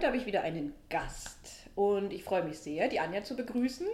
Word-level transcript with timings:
Heute 0.00 0.06
habe 0.06 0.16
ich 0.16 0.24
wieder 0.24 0.40
einen 0.40 0.72
Gast 0.88 1.68
und 1.74 2.10
ich 2.14 2.24
freue 2.24 2.42
mich 2.42 2.58
sehr, 2.58 2.88
die 2.88 3.00
Anja 3.00 3.22
zu 3.22 3.36
begrüßen. 3.36 3.86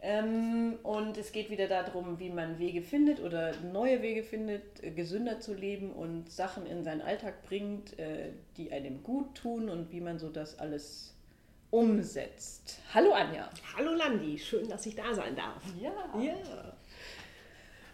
Ähm, 0.00 0.78
und 0.84 1.16
es 1.16 1.32
geht 1.32 1.50
wieder 1.50 1.66
darum, 1.66 2.20
wie 2.20 2.30
man 2.30 2.60
Wege 2.60 2.82
findet 2.82 3.18
oder 3.18 3.52
neue 3.72 4.00
Wege 4.00 4.22
findet, 4.22 4.62
äh, 4.80 4.92
gesünder 4.92 5.40
zu 5.40 5.52
leben 5.52 5.90
und 5.90 6.30
Sachen 6.30 6.66
in 6.66 6.84
seinen 6.84 7.00
Alltag 7.00 7.42
bringt, 7.42 7.98
äh, 7.98 8.28
die 8.56 8.70
einem 8.70 9.02
gut 9.02 9.34
tun 9.34 9.68
und 9.68 9.90
wie 9.90 10.00
man 10.00 10.20
so 10.20 10.28
das 10.28 10.56
alles 10.60 11.16
umsetzt. 11.70 12.78
Hallo 12.94 13.10
Anja. 13.10 13.50
Hallo 13.76 13.92
Landi, 13.92 14.38
schön, 14.38 14.68
dass 14.68 14.86
ich 14.86 14.94
da 14.94 15.12
sein 15.12 15.34
darf. 15.34 15.64
Ja. 15.80 15.90
ja. 16.22 16.36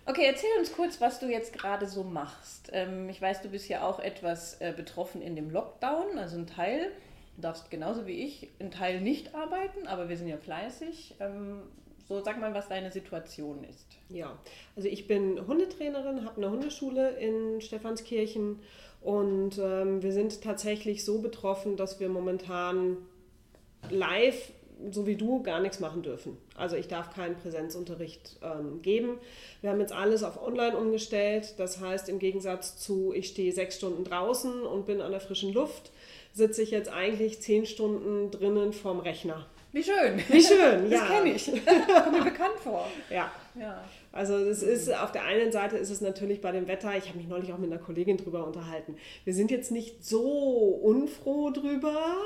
Okay, 0.04 0.26
erzähl 0.26 0.50
uns 0.58 0.74
kurz, 0.74 1.00
was 1.00 1.20
du 1.20 1.26
jetzt 1.26 1.54
gerade 1.54 1.86
so 1.86 2.04
machst. 2.04 2.68
Ähm, 2.74 3.08
ich 3.08 3.22
weiß, 3.22 3.40
du 3.40 3.48
bist 3.48 3.66
ja 3.70 3.82
auch 3.82 3.98
etwas 3.98 4.60
äh, 4.60 4.74
betroffen 4.76 5.22
in 5.22 5.36
dem 5.36 5.48
Lockdown, 5.48 6.18
also 6.18 6.36
ein 6.36 6.46
Teil. 6.46 6.92
Du 7.36 7.42
darfst 7.42 7.70
genauso 7.70 8.06
wie 8.06 8.24
ich 8.24 8.48
ein 8.58 8.70
Teil 8.70 9.00
nicht 9.00 9.34
arbeiten, 9.34 9.86
aber 9.86 10.08
wir 10.08 10.16
sind 10.16 10.28
ja 10.28 10.38
fleißig. 10.38 11.16
Ähm, 11.20 11.62
so 12.08 12.22
sag 12.22 12.40
mal, 12.40 12.54
was 12.54 12.68
deine 12.68 12.92
Situation 12.92 13.64
ist. 13.64 13.86
Ja, 14.08 14.38
also 14.76 14.88
ich 14.88 15.06
bin 15.06 15.44
Hundetrainerin, 15.46 16.24
habe 16.24 16.36
eine 16.36 16.50
Hundeschule 16.50 17.10
in 17.10 17.60
Stephanskirchen 17.60 18.60
und 19.00 19.58
ähm, 19.58 20.02
wir 20.02 20.12
sind 20.12 20.40
tatsächlich 20.42 21.04
so 21.04 21.20
betroffen, 21.20 21.76
dass 21.76 22.00
wir 22.00 22.08
momentan 22.08 22.98
live 23.90 24.52
so 24.90 25.06
wie 25.06 25.16
du 25.16 25.42
gar 25.42 25.60
nichts 25.60 25.80
machen 25.80 26.02
dürfen. 26.02 26.36
Also 26.54 26.76
ich 26.76 26.88
darf 26.88 27.14
keinen 27.14 27.36
Präsenzunterricht 27.36 28.36
ähm, 28.42 28.82
geben. 28.82 29.18
Wir 29.62 29.70
haben 29.70 29.80
jetzt 29.80 29.92
alles 29.92 30.22
auf 30.22 30.42
Online 30.42 30.76
umgestellt. 30.76 31.54
Das 31.56 31.80
heißt, 31.80 32.08
im 32.08 32.18
Gegensatz 32.18 32.76
zu, 32.78 33.12
ich 33.14 33.28
stehe 33.28 33.52
sechs 33.52 33.76
Stunden 33.76 34.04
draußen 34.04 34.62
und 34.62 34.86
bin 34.86 35.00
an 35.00 35.12
der 35.12 35.20
frischen 35.20 35.52
Luft, 35.52 35.90
sitze 36.36 36.62
ich 36.62 36.70
jetzt 36.70 36.90
eigentlich 36.90 37.40
zehn 37.40 37.64
Stunden 37.64 38.30
drinnen 38.30 38.74
vorm 38.74 39.00
Rechner. 39.00 39.46
Wie 39.72 39.82
schön. 39.82 40.22
Wie 40.28 40.42
schön, 40.42 40.90
ja. 40.90 41.00
Das 41.00 41.08
kenne 41.08 41.32
ich. 41.32 41.46
Kommt 41.66 42.12
mir 42.12 42.24
bekannt 42.24 42.58
vor. 42.62 42.86
Ja. 43.08 43.32
ja. 43.58 43.82
Also 44.16 44.34
es 44.36 44.62
ist 44.62 44.92
auf 44.94 45.12
der 45.12 45.24
einen 45.24 45.52
Seite 45.52 45.76
ist 45.76 45.90
es 45.90 46.00
natürlich 46.00 46.40
bei 46.40 46.50
dem 46.50 46.66
Wetter, 46.68 46.96
ich 46.96 47.08
habe 47.08 47.18
mich 47.18 47.28
neulich 47.28 47.52
auch 47.52 47.58
mit 47.58 47.70
einer 47.70 47.80
Kollegin 47.80 48.16
drüber 48.16 48.46
unterhalten. 48.46 48.96
Wir 49.24 49.34
sind 49.34 49.50
jetzt 49.50 49.70
nicht 49.70 50.04
so 50.04 50.20
unfroh 50.20 51.50
drüber, 51.50 52.16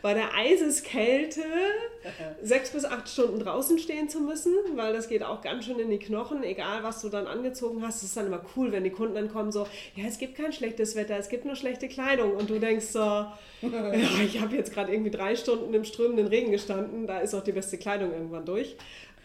bei 0.00 0.14
der 0.14 0.34
Eiseskälte 0.34 1.42
sechs 2.42 2.70
bis 2.70 2.84
acht 2.84 3.08
Stunden 3.08 3.40
draußen 3.40 3.78
stehen 3.78 4.08
zu 4.08 4.20
müssen, 4.20 4.52
weil 4.74 4.92
das 4.94 5.08
geht 5.08 5.22
auch 5.22 5.42
ganz 5.42 5.66
schön 5.66 5.78
in 5.78 5.90
die 5.90 5.98
Knochen, 5.98 6.42
egal 6.42 6.82
was 6.82 7.02
du 7.02 7.08
dann 7.10 7.26
angezogen 7.26 7.82
hast. 7.82 7.96
Es 7.96 8.04
ist 8.04 8.16
dann 8.16 8.26
immer 8.26 8.42
cool, 8.56 8.72
wenn 8.72 8.84
die 8.84 8.90
Kunden 8.90 9.14
dann 9.14 9.30
kommen 9.30 9.52
so, 9.52 9.66
ja, 9.96 10.04
es 10.06 10.18
gibt 10.18 10.36
kein 10.36 10.52
schlechtes 10.52 10.96
Wetter, 10.96 11.18
es 11.18 11.28
gibt 11.28 11.44
nur 11.44 11.56
schlechte 11.56 11.88
Kleidung 11.88 12.32
und 12.32 12.48
du 12.48 12.58
denkst 12.58 12.86
so, 12.86 12.98
ja, 12.98 13.32
ich 14.24 14.40
habe 14.40 14.56
jetzt 14.56 14.72
gerade 14.72 14.92
irgendwie 14.92 15.10
drei 15.10 15.36
Stunden 15.36 15.72
im 15.74 15.84
strömenden 15.84 16.26
Regen 16.26 16.52
gestanden, 16.52 17.06
da 17.06 17.20
ist 17.20 17.34
auch 17.34 17.44
die 17.44 17.52
beste 17.52 17.76
Kleidung 17.76 18.12
irgendwann 18.12 18.44
durch. 18.46 18.76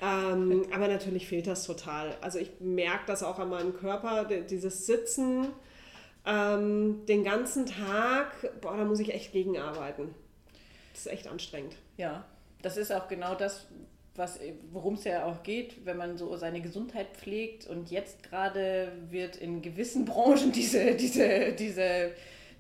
Ähm, 0.02 0.66
aber 0.74 0.88
natürlich 0.88 1.28
fehlt 1.28 1.48
das 1.48 1.66
total. 1.66 2.16
Also 2.22 2.40
ich 2.40 2.52
merke 2.60 3.04
das 3.08 3.22
auch 3.24 3.40
an 3.40 3.50
meinem 3.50 3.74
Körper, 3.74 4.26
dieses 4.26 4.86
Sitzen 4.86 5.48
ähm, 6.26 7.06
den 7.08 7.24
ganzen 7.24 7.66
Tag, 7.66 8.34
boah, 8.62 8.78
da 8.78 8.86
muss 8.86 9.00
ich 9.00 9.14
echt 9.14 9.32
gegenarbeiten. 9.32 10.14
Das 10.94 11.06
ist 11.06 11.12
echt 11.12 11.28
anstrengend. 11.28 11.76
Ja, 11.98 12.26
das 12.62 12.78
ist 12.78 12.92
auch 12.92 13.08
genau 13.08 13.36
das, 13.36 13.68
worum 14.72 14.96
es 14.96 15.06
ja 15.06 15.26
auch 15.26 15.44
geht, 15.44 15.86
wenn 15.86 15.98
man 15.98 16.18
so 16.18 16.36
seine 16.36 16.62
Gesundheit 16.62 17.08
pflegt. 17.16 17.68
Und 17.68 17.90
jetzt 17.90 18.24
gerade 18.24 18.92
wird 19.10 19.38
in 19.38 19.62
gewissen 19.62 20.06
Branchen 20.06 20.52
diese, 20.52 20.96
diese, 20.96 21.54
diese 21.54 22.12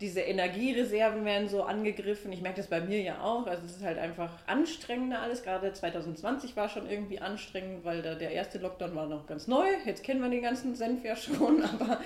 diese 0.01 0.21
Energiereserven 0.21 1.25
werden 1.25 1.49
so 1.49 1.63
angegriffen. 1.63 2.31
Ich 2.31 2.41
merke 2.41 2.57
das 2.57 2.67
bei 2.67 2.79
mir 2.79 3.01
ja 3.01 3.21
auch. 3.21 3.47
Also 3.47 3.65
es 3.65 3.77
ist 3.77 3.83
halt 3.83 3.97
einfach 3.97 4.31
anstrengender 4.47 5.21
alles. 5.21 5.43
Gerade 5.43 5.73
2020 5.73 6.55
war 6.55 6.69
schon 6.69 6.89
irgendwie 6.89 7.19
anstrengend, 7.19 7.83
weil 7.83 8.01
da 8.01 8.15
der 8.15 8.31
erste 8.31 8.59
Lockdown 8.59 8.95
war 8.95 9.07
noch 9.07 9.27
ganz 9.27 9.47
neu. 9.47 9.65
Jetzt 9.85 10.03
kennen 10.03 10.21
wir 10.21 10.29
den 10.29 10.41
ganzen 10.41 10.75
Senf 10.75 11.03
ja 11.03 11.15
schon, 11.17 11.63
aber 11.79 11.99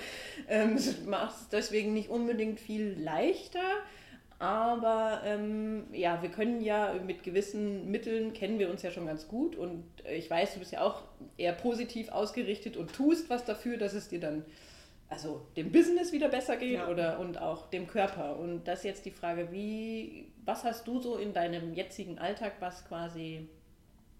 ähm, 0.48 0.74
es 0.74 1.04
macht 1.04 1.34
es 1.34 1.48
deswegen 1.50 1.94
nicht 1.94 2.08
unbedingt 2.08 2.58
viel 2.58 2.96
leichter. 2.98 3.60
Aber 4.40 5.22
ähm, 5.24 5.84
ja, 5.92 6.20
wir 6.20 6.30
können 6.30 6.60
ja 6.60 6.94
mit 7.06 7.22
gewissen 7.22 7.90
Mitteln 7.92 8.32
kennen 8.32 8.58
wir 8.58 8.70
uns 8.70 8.82
ja 8.82 8.90
schon 8.90 9.06
ganz 9.06 9.28
gut. 9.28 9.54
Und 9.54 9.84
ich 10.12 10.28
weiß, 10.28 10.54
du 10.54 10.58
bist 10.58 10.72
ja 10.72 10.80
auch 10.80 11.02
eher 11.36 11.52
positiv 11.52 12.08
ausgerichtet 12.10 12.76
und 12.76 12.92
tust 12.92 13.30
was 13.30 13.44
dafür, 13.44 13.76
dass 13.76 13.94
es 13.94 14.08
dir 14.08 14.18
dann 14.18 14.44
also 15.14 15.46
dem 15.56 15.70
Business 15.70 16.12
wieder 16.12 16.28
besser 16.28 16.56
geht 16.56 16.74
ja. 16.74 16.88
oder 16.88 17.20
und 17.20 17.40
auch 17.40 17.70
dem 17.70 17.86
Körper. 17.86 18.36
Und 18.36 18.64
das 18.64 18.80
ist 18.80 18.84
jetzt 18.84 19.04
die 19.06 19.12
Frage, 19.12 19.52
wie, 19.52 20.26
was 20.44 20.64
hast 20.64 20.88
du 20.88 21.00
so 21.00 21.16
in 21.16 21.32
deinem 21.32 21.72
jetzigen 21.72 22.18
Alltag, 22.18 22.54
was 22.58 22.84
quasi 22.84 23.48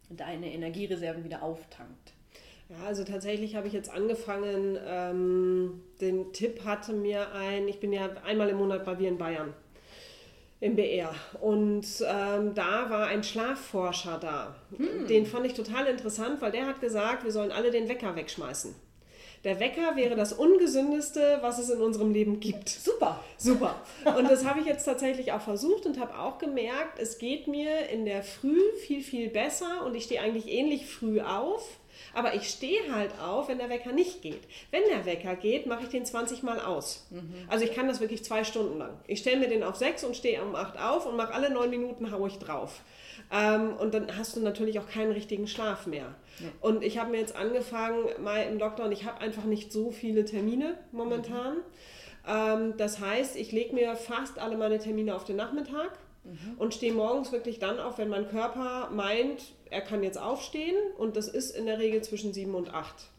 deine 0.08 0.52
Energiereserven 0.52 1.24
wieder 1.24 1.42
auftankt? 1.42 2.12
Ja, 2.68 2.86
also 2.86 3.02
tatsächlich 3.02 3.56
habe 3.56 3.66
ich 3.66 3.72
jetzt 3.72 3.92
angefangen, 3.92 4.78
ähm, 4.86 5.82
den 6.00 6.32
Tipp 6.32 6.64
hatte 6.64 6.92
mir 6.92 7.32
ein, 7.32 7.66
ich 7.66 7.80
bin 7.80 7.92
ja 7.92 8.08
einmal 8.24 8.48
im 8.48 8.58
Monat 8.58 8.84
bei 8.84 8.96
wir 8.98 9.08
in 9.08 9.18
Bayern 9.18 9.52
im 10.60 10.76
BR. 10.76 11.12
Und 11.40 11.84
ähm, 12.06 12.54
da 12.54 12.88
war 12.88 13.08
ein 13.08 13.22
Schlafforscher 13.24 14.18
da. 14.18 14.54
Hm. 14.76 15.08
Den 15.08 15.26
fand 15.26 15.44
ich 15.44 15.54
total 15.54 15.86
interessant, 15.88 16.40
weil 16.40 16.52
der 16.52 16.66
hat 16.66 16.80
gesagt, 16.80 17.24
wir 17.24 17.32
sollen 17.32 17.50
alle 17.50 17.70
den 17.72 17.88
Wecker 17.88 18.14
wegschmeißen. 18.14 18.74
Der 19.44 19.60
Wecker 19.60 19.94
wäre 19.94 20.16
das 20.16 20.32
Ungesündeste, 20.32 21.38
was 21.42 21.58
es 21.58 21.68
in 21.68 21.82
unserem 21.82 22.12
Leben 22.12 22.40
gibt. 22.40 22.70
Super. 22.70 23.20
Super. 23.36 23.76
Und 24.16 24.30
das 24.30 24.46
habe 24.46 24.60
ich 24.60 24.66
jetzt 24.66 24.86
tatsächlich 24.86 25.32
auch 25.32 25.42
versucht 25.42 25.84
und 25.84 26.00
habe 26.00 26.18
auch 26.18 26.38
gemerkt, 26.38 26.98
es 26.98 27.18
geht 27.18 27.46
mir 27.46 27.90
in 27.90 28.06
der 28.06 28.22
Früh 28.22 28.58
viel, 28.86 29.02
viel 29.02 29.28
besser 29.28 29.84
und 29.84 29.94
ich 29.94 30.04
stehe 30.04 30.22
eigentlich 30.22 30.48
ähnlich 30.48 30.86
früh 30.86 31.20
auf. 31.20 31.78
Aber 32.14 32.34
ich 32.34 32.48
stehe 32.48 32.94
halt 32.94 33.10
auf, 33.20 33.48
wenn 33.48 33.58
der 33.58 33.68
Wecker 33.68 33.92
nicht 33.92 34.22
geht. 34.22 34.42
Wenn 34.70 34.82
der 34.90 35.04
Wecker 35.04 35.36
geht, 35.36 35.66
mache 35.66 35.84
ich 35.84 35.88
den 35.88 36.04
20 36.04 36.42
Mal 36.42 36.60
aus. 36.60 37.06
Mhm. 37.10 37.34
Also 37.48 37.64
ich 37.64 37.74
kann 37.74 37.88
das 37.88 38.00
wirklich 38.00 38.24
zwei 38.24 38.44
Stunden 38.44 38.78
lang. 38.78 38.98
Ich 39.06 39.20
stelle 39.20 39.38
mir 39.38 39.48
den 39.48 39.62
auf 39.62 39.76
6 39.76 40.04
und 40.04 40.16
stehe 40.16 40.42
um 40.42 40.54
8 40.54 40.78
auf 40.78 41.06
und 41.06 41.16
mache 41.16 41.32
alle 41.32 41.50
9 41.50 41.70
Minuten 41.70 42.10
haue 42.10 42.28
ich 42.28 42.38
drauf. 42.38 42.80
Ähm, 43.32 43.76
und 43.76 43.94
dann 43.94 44.16
hast 44.16 44.36
du 44.36 44.40
natürlich 44.40 44.78
auch 44.78 44.88
keinen 44.88 45.12
richtigen 45.12 45.46
Schlaf 45.46 45.86
mehr. 45.86 46.14
Ja. 46.38 46.48
Und 46.60 46.84
ich 46.84 46.98
habe 46.98 47.10
mir 47.10 47.18
jetzt 47.18 47.36
angefangen, 47.36 48.08
mal 48.22 48.42
im 48.42 48.58
Lockdown, 48.58 48.92
ich 48.92 49.04
habe 49.04 49.20
einfach 49.20 49.44
nicht 49.44 49.72
so 49.72 49.90
viele 49.90 50.24
Termine 50.24 50.78
momentan. 50.92 51.56
Mhm. 51.56 51.62
Ähm, 52.26 52.74
das 52.76 53.00
heißt, 53.00 53.36
ich 53.36 53.52
lege 53.52 53.74
mir 53.74 53.96
fast 53.96 54.38
alle 54.38 54.56
meine 54.56 54.78
Termine 54.78 55.14
auf 55.14 55.24
den 55.24 55.36
Nachmittag 55.36 55.90
mhm. 56.24 56.54
und 56.58 56.74
stehe 56.74 56.92
morgens 56.92 57.32
wirklich 57.32 57.58
dann 57.58 57.78
auf, 57.78 57.98
wenn 57.98 58.08
mein 58.08 58.28
Körper 58.28 58.90
meint, 58.90 59.42
er 59.74 59.82
kann 59.82 60.02
jetzt 60.02 60.18
aufstehen. 60.18 60.76
Und 60.96 61.16
das 61.16 61.28
ist 61.28 61.54
in 61.54 61.66
der 61.66 61.78
Regel 61.78 62.02
zwischen 62.02 62.32
sieben 62.32 62.54
und 62.54 62.72
acht. 62.72 63.10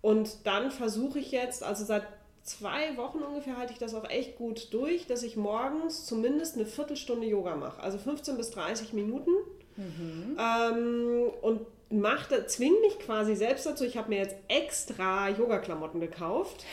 Und 0.00 0.46
dann 0.46 0.70
versuche 0.70 1.18
ich 1.18 1.32
jetzt, 1.32 1.64
also 1.64 1.84
seit 1.84 2.04
zwei 2.42 2.96
Wochen 2.96 3.18
ungefähr 3.18 3.56
halte 3.56 3.72
ich 3.72 3.78
das 3.78 3.94
auch 3.94 4.08
echt 4.08 4.36
gut 4.36 4.72
durch, 4.72 5.06
dass 5.06 5.22
ich 5.22 5.36
morgens 5.36 6.06
zumindest 6.06 6.56
eine 6.56 6.66
Viertelstunde 6.66 7.26
Yoga 7.26 7.56
mache. 7.56 7.82
Also 7.82 7.98
15 7.98 8.36
bis 8.36 8.50
30 8.50 8.92
Minuten. 8.92 9.32
Mhm. 9.76 10.36
Ähm, 10.38 11.30
und 11.42 11.60
machte, 11.90 12.46
zwingt 12.46 12.80
mich 12.80 12.98
quasi 12.98 13.34
selbst 13.34 13.66
dazu. 13.66 13.84
Ich 13.84 13.96
habe 13.96 14.10
mir 14.10 14.18
jetzt 14.18 14.36
extra 14.48 15.28
Yoga-Klamotten 15.30 16.00
gekauft. 16.00 16.64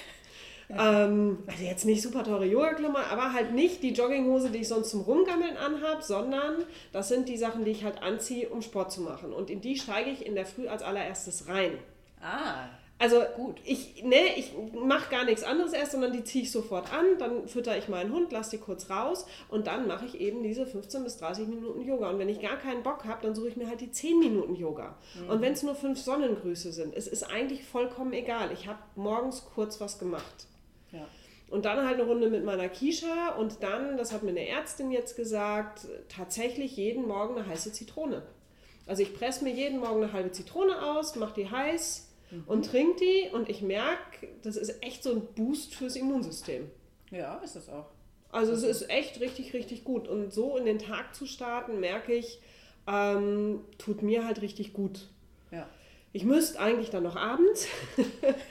Ja. 0.70 1.06
Ähm, 1.06 1.44
also 1.48 1.64
jetzt 1.64 1.86
nicht 1.86 2.02
super 2.02 2.24
teure 2.24 2.46
Yoga-Klamotten, 2.46 3.10
aber 3.12 3.34
halt 3.34 3.54
nicht 3.54 3.84
die 3.84 3.94
Jogginghose, 3.94 4.50
die 4.50 4.60
ich 4.60 4.68
sonst 4.68 4.90
zum 4.90 5.02
Rumgammeln 5.02 5.58
anhabe, 5.58 6.02
sondern 6.02 6.64
das 6.92 7.08
sind 7.10 7.30
die 7.30 7.38
Sachen, 7.38 7.66
die 7.66 7.72
ich 7.72 7.84
halt 7.84 8.02
anziehe, 8.02 8.50
um 8.50 8.62
Sport 8.62 8.92
zu 8.92 9.02
machen. 9.02 9.32
Und 9.32 9.50
in 9.50 9.62
die 9.62 9.78
steige 9.78 10.10
ich 10.10 10.26
in 10.26 10.36
der 10.36 10.46
Früh 10.46 10.68
als 10.68 10.82
allererstes 10.82 11.48
rein. 11.48 11.78
Ah. 12.22 12.70
Also 12.98 13.22
gut, 13.36 13.58
ich, 13.66 14.04
ne, 14.04 14.38
ich 14.38 14.54
mache 14.74 15.12
gar 15.12 15.26
nichts 15.26 15.44
anderes 15.44 15.74
erst, 15.74 15.92
sondern 15.92 16.14
die 16.14 16.24
ziehe 16.24 16.46
ich 16.46 16.52
sofort 16.52 16.94
an, 16.94 17.06
dann 17.20 17.48
fütter 17.50 17.78
ich 17.78 17.90
meinen 17.90 18.14
Hund, 18.14 18.32
lasse 18.32 18.52
die 18.52 18.58
kurz 18.58 18.90
raus 18.90 19.26
und 19.50 19.68
dann 19.68 19.86
mache 19.86 20.06
ich 20.06 20.22
eben 20.22 20.44
diese 20.44 20.66
15 20.66 21.04
bis 21.04 21.18
30 21.18 21.50
Minuten 21.50 21.82
Yoga. 21.82 22.10
Und 22.10 22.20
wenn 22.20 22.30
ich 22.30 22.40
gar 22.40 22.56
keinen 22.56 22.84
Bock 22.84 23.04
habe, 23.04 23.22
dann 23.22 23.36
suche 23.36 23.50
ich 23.50 23.58
mir 23.58 23.68
halt 23.68 23.82
die 23.82 23.92
10 23.92 24.20
Minuten 24.20 24.56
Yoga. 24.56 24.96
Mhm. 25.22 25.30
Und 25.30 25.42
wenn 25.42 25.52
es 25.52 25.64
nur 25.64 25.76
fünf 25.76 26.00
Sonnengrüße 26.00 26.72
sind, 26.72 26.96
es 26.96 27.08
ist 27.08 27.24
eigentlich 27.24 27.66
vollkommen 27.66 28.14
egal. 28.14 28.52
Ich 28.54 28.66
habe 28.68 28.80
morgens 28.96 29.44
kurz 29.54 29.82
was 29.82 30.00
gemacht. 30.00 30.48
Ja. 30.96 31.08
Und 31.50 31.66
dann 31.66 31.86
halt 31.86 32.00
eine 32.00 32.04
Runde 32.04 32.30
mit 32.30 32.44
meiner 32.44 32.70
Kisha 32.70 33.36
und 33.36 33.62
dann, 33.62 33.98
das 33.98 34.12
hat 34.12 34.24
mir 34.24 34.32
eine 34.32 34.48
Ärztin 34.48 34.92
jetzt 34.92 35.16
gesagt, 35.16 35.88
tatsächlich 36.10 36.76
jeden 36.76 37.08
Morgen 37.08 37.38
eine 37.38 37.48
heiße 37.48 37.72
Zitrone. 37.72 38.24
Also 38.88 39.04
ich 39.04 39.14
presse 39.14 39.44
mir 39.44 39.54
jeden 39.54 39.80
Morgen 39.80 40.04
eine 40.04 40.14
halbe 40.14 40.32
Zitrone 40.32 40.82
aus, 40.82 41.16
mache 41.16 41.36
die 41.36 41.50
heiß 41.50 42.10
mhm. 42.32 42.44
und 42.48 42.66
trinke 42.66 43.00
die 43.00 43.30
und 43.34 43.50
ich 43.50 43.62
merke, 43.62 44.28
das 44.44 44.58
ist 44.58 44.84
echt 44.84 45.04
so 45.04 45.12
ein 45.12 45.22
Boost 45.36 45.76
fürs 45.76 45.96
Immunsystem. 45.96 46.70
Ja, 47.12 47.36
ist 47.38 47.56
es 47.56 47.70
auch. 47.70 47.88
Also 48.32 48.52
es 48.52 48.64
ist 48.64 48.90
echt 48.90 49.22
richtig, 49.22 49.54
richtig 49.54 49.84
gut. 49.84 50.08
Und 50.08 50.34
so 50.34 50.58
in 50.58 50.66
den 50.66 50.80
Tag 50.80 51.16
zu 51.16 51.26
starten, 51.26 51.80
merke 51.80 52.14
ich, 52.14 52.42
ähm, 52.88 53.62
tut 53.78 54.02
mir 54.02 54.26
halt 54.26 54.42
richtig 54.42 54.74
gut. 54.74 55.08
Ich 56.16 56.24
müsste 56.24 56.62
eigentlich 56.62 56.92
dann 56.92 57.04
noch 57.04 57.18
abends. 57.18 57.68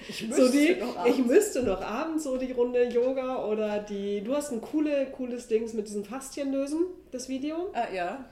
Ich 0.07 0.29
müsste, 0.29 0.47
so 0.47 0.53
die, 0.53 0.75
noch 0.75 0.99
abends. 0.99 1.19
ich 1.19 1.25
müsste 1.25 1.63
noch 1.63 1.81
abends 1.81 2.25
so 2.25 2.37
die 2.37 2.53
Runde 2.53 2.85
Yoga 2.91 3.47
oder 3.47 3.79
die. 3.79 4.21
Du 4.23 4.37
hast 4.37 4.53
ein 4.53 4.61
coole, 4.61 5.07
cooles 5.07 5.49
Dings 5.49 5.73
mit 5.73 5.89
diesem 5.89 6.05
Faszien 6.05 6.53
lösen, 6.53 6.81
das 7.11 7.31
Video. 7.31 7.71
Ah, 7.73 7.91
ja. 7.91 8.23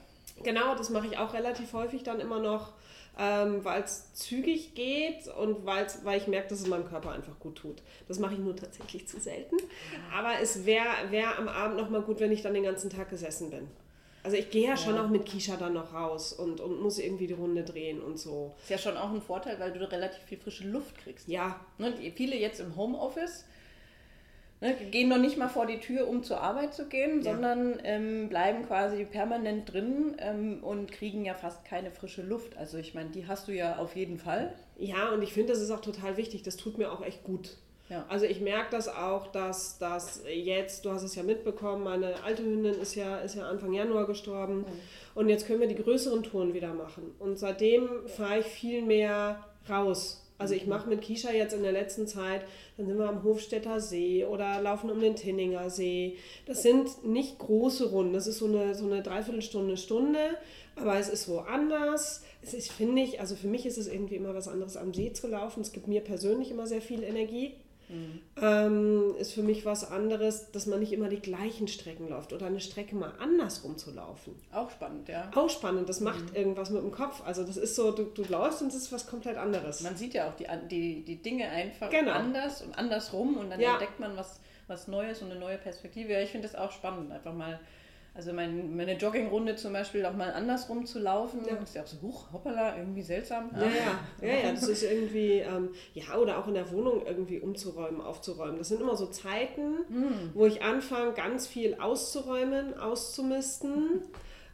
Genau, 0.43 0.75
das 0.75 0.90
mache 0.90 1.06
ich 1.06 1.17
auch 1.17 1.32
relativ 1.32 1.73
häufig 1.73 2.02
dann 2.02 2.20
immer 2.20 2.40
noch, 2.40 2.75
ähm, 3.19 3.64
weil 3.64 3.82
es 3.82 4.12
zügig 4.12 4.75
geht 4.75 5.29
und 5.29 5.64
weil's, 5.64 6.05
weil 6.05 6.19
ich 6.19 6.26
merke, 6.26 6.49
dass 6.49 6.61
es 6.61 6.67
meinem 6.67 6.84
Körper 6.84 7.12
einfach 7.12 7.38
gut 7.40 7.56
tut. 7.56 7.82
Das 8.08 8.19
mache 8.19 8.34
ich 8.34 8.40
nur 8.40 8.55
tatsächlich 8.55 9.08
zu 9.08 9.19
selten. 9.19 9.56
Aber 10.14 10.40
es 10.43 10.67
wäre 10.67 10.84
wär 11.08 11.38
am 11.38 11.49
Abend 11.49 11.79
nochmal 11.79 12.02
gut, 12.02 12.20
wenn 12.20 12.32
ich 12.32 12.43
dann 12.43 12.52
den 12.52 12.64
ganzen 12.64 12.90
Tag 12.90 13.08
gesessen 13.08 13.49
bin. 13.49 13.67
Also 14.25 14.37
ich 14.37 14.51
gehe 14.51 14.69
ja, 14.69 14.77
schon 14.77 14.95
Ja. 14.95 15.05
auch 15.05 15.09
mit 15.09 15.27
Kisha 15.27 15.57
dann 15.57 15.73
noch 15.75 15.93
raus 15.93 16.33
und, 16.33 16.61
und 16.61 16.81
muss 16.81 16.99
irgendwie 16.99 17.27
die 17.27 17.33
Runde 17.35 17.65
drehen 17.65 18.01
und 18.01 18.19
so. 18.19 18.53
Ist 18.63 18.71
ja 18.71 18.79
schon 18.79 18.97
auch 18.97 19.11
ein 19.13 19.21
Vorteil, 19.21 19.59
weil 19.59 19.73
du 19.73 19.91
relativ 19.91 20.23
viel 20.23 20.39
frische 20.39 20.69
Luft 20.69 20.97
kriegst. 20.99 21.27
Ja, 21.29 21.59
Ne, 21.79 21.93
viele 22.15 22.37
jetzt 22.37 22.61
im 22.61 22.77
Homeoffice 22.77 23.45
ne, 24.61 24.75
gehen 24.93 25.09
noch 25.09 25.19
nicht 25.19 25.37
mal 25.39 25.49
vor 25.49 25.67
die 25.67 25.79
Tür, 25.81 26.07
um 26.07 26.23
zur 26.23 26.41
Arbeit 26.41 26.73
zu 26.73 26.87
gehen, 26.87 27.23
Ja. 27.23 27.33
sondern 27.33 27.81
ähm, 27.83 28.29
bleiben 28.29 28.65
quasi 28.65 29.05
permanent 29.05 29.73
drin 29.73 30.15
ähm, 30.19 30.63
und 30.63 30.93
kriegen 30.93 31.25
ja 31.25 31.35
fast 31.35 31.65
keine 31.65 31.91
frische 31.91 32.23
Luft. 32.23 32.57
Also 32.57 32.79
ich 32.79 32.95
meine, 32.95 33.11
die 33.11 33.27
hast 33.27 33.49
du 33.49 33.53
ja 33.53 33.77
auf 33.79 33.97
jeden 33.97 34.19
Fall. 34.19 34.55
Ja, 34.79 35.11
und 35.11 35.23
ich 35.23 35.33
finde, 35.33 35.53
das 35.53 35.61
ist 35.61 35.71
auch 35.73 35.81
total 35.81 36.17
wichtig. 36.17 36.43
Das 36.45 36.57
tut 36.57 36.79
mir 36.79 36.93
auch 36.93 37.05
echt 37.05 37.25
gut. 37.25 37.57
Ja. 37.93 38.06
Also 38.09 38.25
ich 38.25 38.41
merke 38.41 38.71
das 38.71 38.89
auch, 38.89 39.27
dass 39.27 39.77
das 39.77 40.23
jetzt, 40.27 40.87
du 40.87 40.91
hast 40.93 41.03
es 41.03 41.15
ja 41.15 41.23
mitbekommen, 41.23 41.85
meine 41.85 42.23
alte 42.25 42.43
Hündin 42.43 42.73
ist 42.73 42.94
ja, 42.94 43.19
ist 43.19 43.35
ja 43.35 43.47
Anfang 43.47 43.75
Januar 43.75 44.06
gestorben 44.06 44.65
und 45.15 45.29
jetzt 45.29 45.47
können 45.47 45.61
wir 45.61 45.69
die 45.69 45.75
größeren 45.75 46.23
Touren 46.23 46.55
wieder 46.55 46.73
machen. 46.73 47.15
Und 47.19 47.39
seitdem 47.39 48.09
fahre 48.09 48.39
ich 48.39 48.47
viel 48.47 48.81
mehr 48.81 49.44
raus. 49.69 50.27
Also 50.39 50.55
ich 50.55 50.67
mache 50.67 50.89
mit 50.89 51.03
Kisha 51.03 51.33
jetzt 51.33 51.53
in 51.53 51.62
der 51.62 51.73
letzten 51.73 52.06
Zeit, 52.06 52.47
dann 52.79 52.87
sind 52.87 52.99
wir 52.99 53.11
am 53.11 53.23
Hofstädter 53.25 53.79
See 53.79 54.25
oder 54.25 54.62
laufen 54.62 54.91
um 54.91 54.99
den 54.99 55.15
Tinninger 55.15 55.69
See. 55.69 56.17
Das 56.47 56.62
sind 56.62 57.05
nicht 57.05 57.39
große 57.39 57.91
Runden, 57.91 58.15
das 58.15 58.27
ist 58.27 58.39
so 58.39 58.47
eine, 58.47 58.75
so 58.75 58.87
eine 58.87 59.03
Dreiviertelstunde, 59.03 59.77
Stunde, 59.77 60.39
aber 60.77 60.99
es 60.99 61.11
ist 61.11 61.29
woanders. 61.29 62.25
Es 62.41 62.55
ist, 62.55 62.73
finde 62.73 63.03
ich, 63.03 63.21
also 63.21 63.37
für 63.37 63.49
mich 63.49 63.67
ist 63.67 63.77
es 63.77 63.87
irgendwie 63.87 64.17
immer 64.17 64.35
was 64.35 64.49
anderes, 64.49 64.79
am 64.79 64.94
See 64.94 65.12
zu 65.12 65.29
laufen. 65.29 65.61
Es 65.61 65.73
gibt 65.73 65.89
mir 65.89 66.00
persönlich 66.00 66.50
immer 66.50 66.67
sehr 66.67 66.81
viel 66.81 67.05
Energie. 67.05 67.55
Ähm, 68.41 69.15
ist 69.19 69.33
für 69.35 69.43
mich 69.43 69.65
was 69.65 69.91
anderes, 69.91 70.50
dass 70.53 70.67
man 70.67 70.81
nicht 70.81 70.93
immer 70.93 71.09
die 71.09 71.21
gleichen 71.21 71.69
Strecken 71.69 72.09
läuft 72.09 72.33
oder 72.33 72.47
eine 72.47 72.61
Strecke 72.61 72.97
mal 72.97 73.12
andersrum 73.21 73.77
zu 73.77 73.91
laufen. 73.93 74.35
Auch 74.53 74.71
spannend, 74.71 75.09
ja. 75.09 75.31
Auch 75.35 75.50
spannend, 75.50 75.89
das 75.89 76.00
macht 76.00 76.35
irgendwas 76.35 76.71
mit 76.71 76.83
dem 76.83 76.91
Kopf. 76.91 77.23
Also 77.25 77.44
das 77.44 77.56
ist 77.56 77.77
so, 77.77 77.91
du, 77.93 78.05
du 78.05 78.25
läufst 78.25 78.62
und 78.62 78.69
es 78.69 78.75
ist 78.75 78.93
was 78.93 79.06
komplett 79.06 79.37
anderes. 79.37 79.83
Man 79.83 79.97
sieht 79.97 80.15
ja 80.15 80.29
auch 80.29 80.37
die, 80.37 80.47
die, 80.71 81.05
die 81.05 81.17
Dinge 81.23 81.49
einfach 81.49 81.91
Genau. 81.91 82.12
anders 82.12 82.62
und 82.62 82.77
andersrum 82.79 83.37
und 83.37 83.50
dann 83.50 83.61
Ja. 83.61 83.73
entdeckt 83.73 84.00
man 84.00 84.17
was, 84.17 84.41
was 84.67 84.89
Neues 84.89 85.21
und 85.23 85.31
eine 85.31 85.39
neue 85.39 85.59
Perspektive. 85.59 86.12
Ja, 86.12 86.21
ich 86.21 86.31
finde 86.31 86.49
das 86.49 86.56
auch 86.56 86.73
spannend, 86.73 87.12
einfach 87.12 87.35
mal, 87.35 87.61
also 88.14 88.32
mein, 88.32 88.76
meine 88.76 88.97
Joggingrunde 88.97 89.56
zum 89.56 89.73
Beispiel 89.73 90.05
auch 90.05 90.14
mal 90.14 90.32
andersrum 90.32 90.85
zu 90.85 90.99
laufen. 90.99 91.41
Ja. 91.49 91.56
Ist 91.56 91.75
ja 91.75 91.82
auch 91.82 91.87
so, 91.87 92.00
huch, 92.03 92.31
hoppala, 92.32 92.76
irgendwie 92.76 93.03
seltsam. 93.03 93.50
Ja, 93.55 93.62
ja, 93.62 94.29
ja, 94.29 94.38
ja, 94.44 94.53
das 94.53 94.69
ist 94.69 94.82
irgendwie, 94.82 95.38
ähm, 95.38 95.70
ja, 95.94 96.17
oder 96.17 96.38
auch 96.38 96.47
in 96.47 96.55
der 96.55 96.70
Wohnung 96.70 97.06
irgendwie 97.06 97.41
umzuräumen, 97.41 98.00
aufzuräumen. 98.03 98.59
Das 98.59 98.69
sind 98.69 98.81
immer 98.82 98.97
so 98.97 99.06
Zeiten, 99.06 99.79
wo 100.35 100.44
ich 100.47 100.62
anfange, 100.62 101.12
ganz 101.12 101.47
viel 101.47 101.75
auszuräumen, 101.76 102.79
auszumisten, 102.79 104.03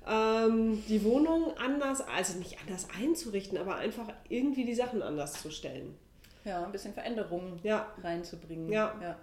ähm, 0.08 0.82
die 0.88 1.02
Wohnung 1.04 1.52
anders, 1.58 2.00
also 2.00 2.38
nicht 2.38 2.58
anders 2.60 2.86
einzurichten, 2.96 3.58
aber 3.58 3.76
einfach 3.76 4.06
irgendwie 4.28 4.64
die 4.64 4.74
Sachen 4.74 5.02
anders 5.02 5.42
zu 5.42 5.50
stellen. 5.50 5.96
Ja, 6.44 6.64
ein 6.64 6.72
bisschen 6.72 6.94
Veränderung 6.94 7.58
Ja. 7.62 7.88
reinzubringen. 8.02 8.70
Ja. 8.70 8.94
ja. 9.02 9.16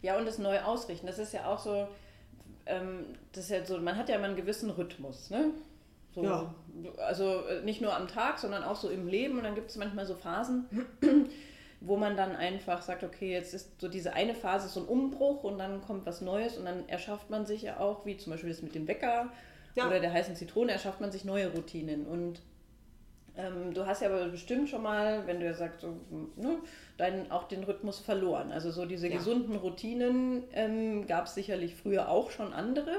Ja, 0.00 0.18
und 0.18 0.26
das 0.26 0.38
neu 0.38 0.60
ausrichten. 0.60 1.06
Das 1.06 1.18
ist 1.18 1.32
ja 1.32 1.46
auch 1.46 1.58
so, 1.58 1.88
ähm, 2.66 3.04
das 3.32 3.44
ist 3.44 3.50
ja 3.50 3.64
so, 3.64 3.78
man 3.78 3.96
hat 3.96 4.08
ja 4.08 4.16
immer 4.16 4.26
einen 4.26 4.36
gewissen 4.36 4.70
Rhythmus, 4.70 5.30
ne? 5.30 5.50
So, 6.14 6.22
Ja. 6.22 6.54
Also 6.98 7.46
äh, 7.46 7.62
nicht 7.62 7.80
nur 7.80 7.94
am 7.96 8.08
Tag, 8.08 8.38
sondern 8.38 8.62
auch 8.62 8.76
so 8.76 8.88
im 8.88 9.06
Leben. 9.08 9.36
Und 9.38 9.44
dann 9.44 9.54
gibt 9.54 9.70
es 9.70 9.76
manchmal 9.76 10.06
so 10.06 10.14
Phasen, 10.14 10.66
wo 11.80 11.96
man 11.96 12.16
dann 12.16 12.36
einfach 12.36 12.82
sagt, 12.82 13.02
okay, 13.02 13.32
jetzt 13.32 13.52
ist 13.52 13.80
so 13.80 13.88
diese 13.88 14.12
eine 14.12 14.34
Phase 14.34 14.68
so 14.68 14.80
ein 14.80 14.86
Umbruch 14.86 15.42
und 15.44 15.58
dann 15.58 15.82
kommt 15.82 16.06
was 16.06 16.20
Neues 16.20 16.56
und 16.56 16.64
dann 16.64 16.88
erschafft 16.88 17.30
man 17.30 17.46
sich 17.46 17.62
ja 17.62 17.80
auch, 17.80 18.06
wie 18.06 18.16
zum 18.16 18.32
Beispiel 18.32 18.50
das 18.50 18.62
mit 18.62 18.74
dem 18.74 18.86
Wecker 18.88 19.30
Ja. 19.74 19.86
oder 19.86 20.00
der 20.00 20.12
heißen 20.12 20.36
Zitrone, 20.36 20.72
erschafft 20.72 21.00
man 21.00 21.10
sich 21.12 21.24
neue 21.24 21.52
Routinen. 21.52 22.06
Und 22.06 22.40
ähm, 23.36 23.74
du 23.74 23.84
hast 23.86 24.02
ja 24.02 24.08
aber 24.08 24.26
bestimmt 24.28 24.68
schon 24.68 24.82
mal, 24.82 25.26
wenn 25.26 25.40
du 25.40 25.46
ja 25.46 25.54
sagst, 25.54 25.80
so, 25.80 25.88
ne, 26.36 26.56
deinen, 26.96 27.30
auch 27.30 27.44
den 27.48 27.64
Rhythmus 27.64 27.98
verloren. 27.98 28.52
Also 28.52 28.70
so 28.70 28.84
diese 28.86 29.08
Ja. 29.08 29.16
gesunden 29.16 29.56
Routinen 29.56 30.44
ähm, 30.52 31.06
gab 31.06 31.26
es 31.26 31.34
sicherlich 31.34 31.74
früher 31.74 32.08
auch 32.08 32.30
schon 32.30 32.52
andere. 32.52 32.96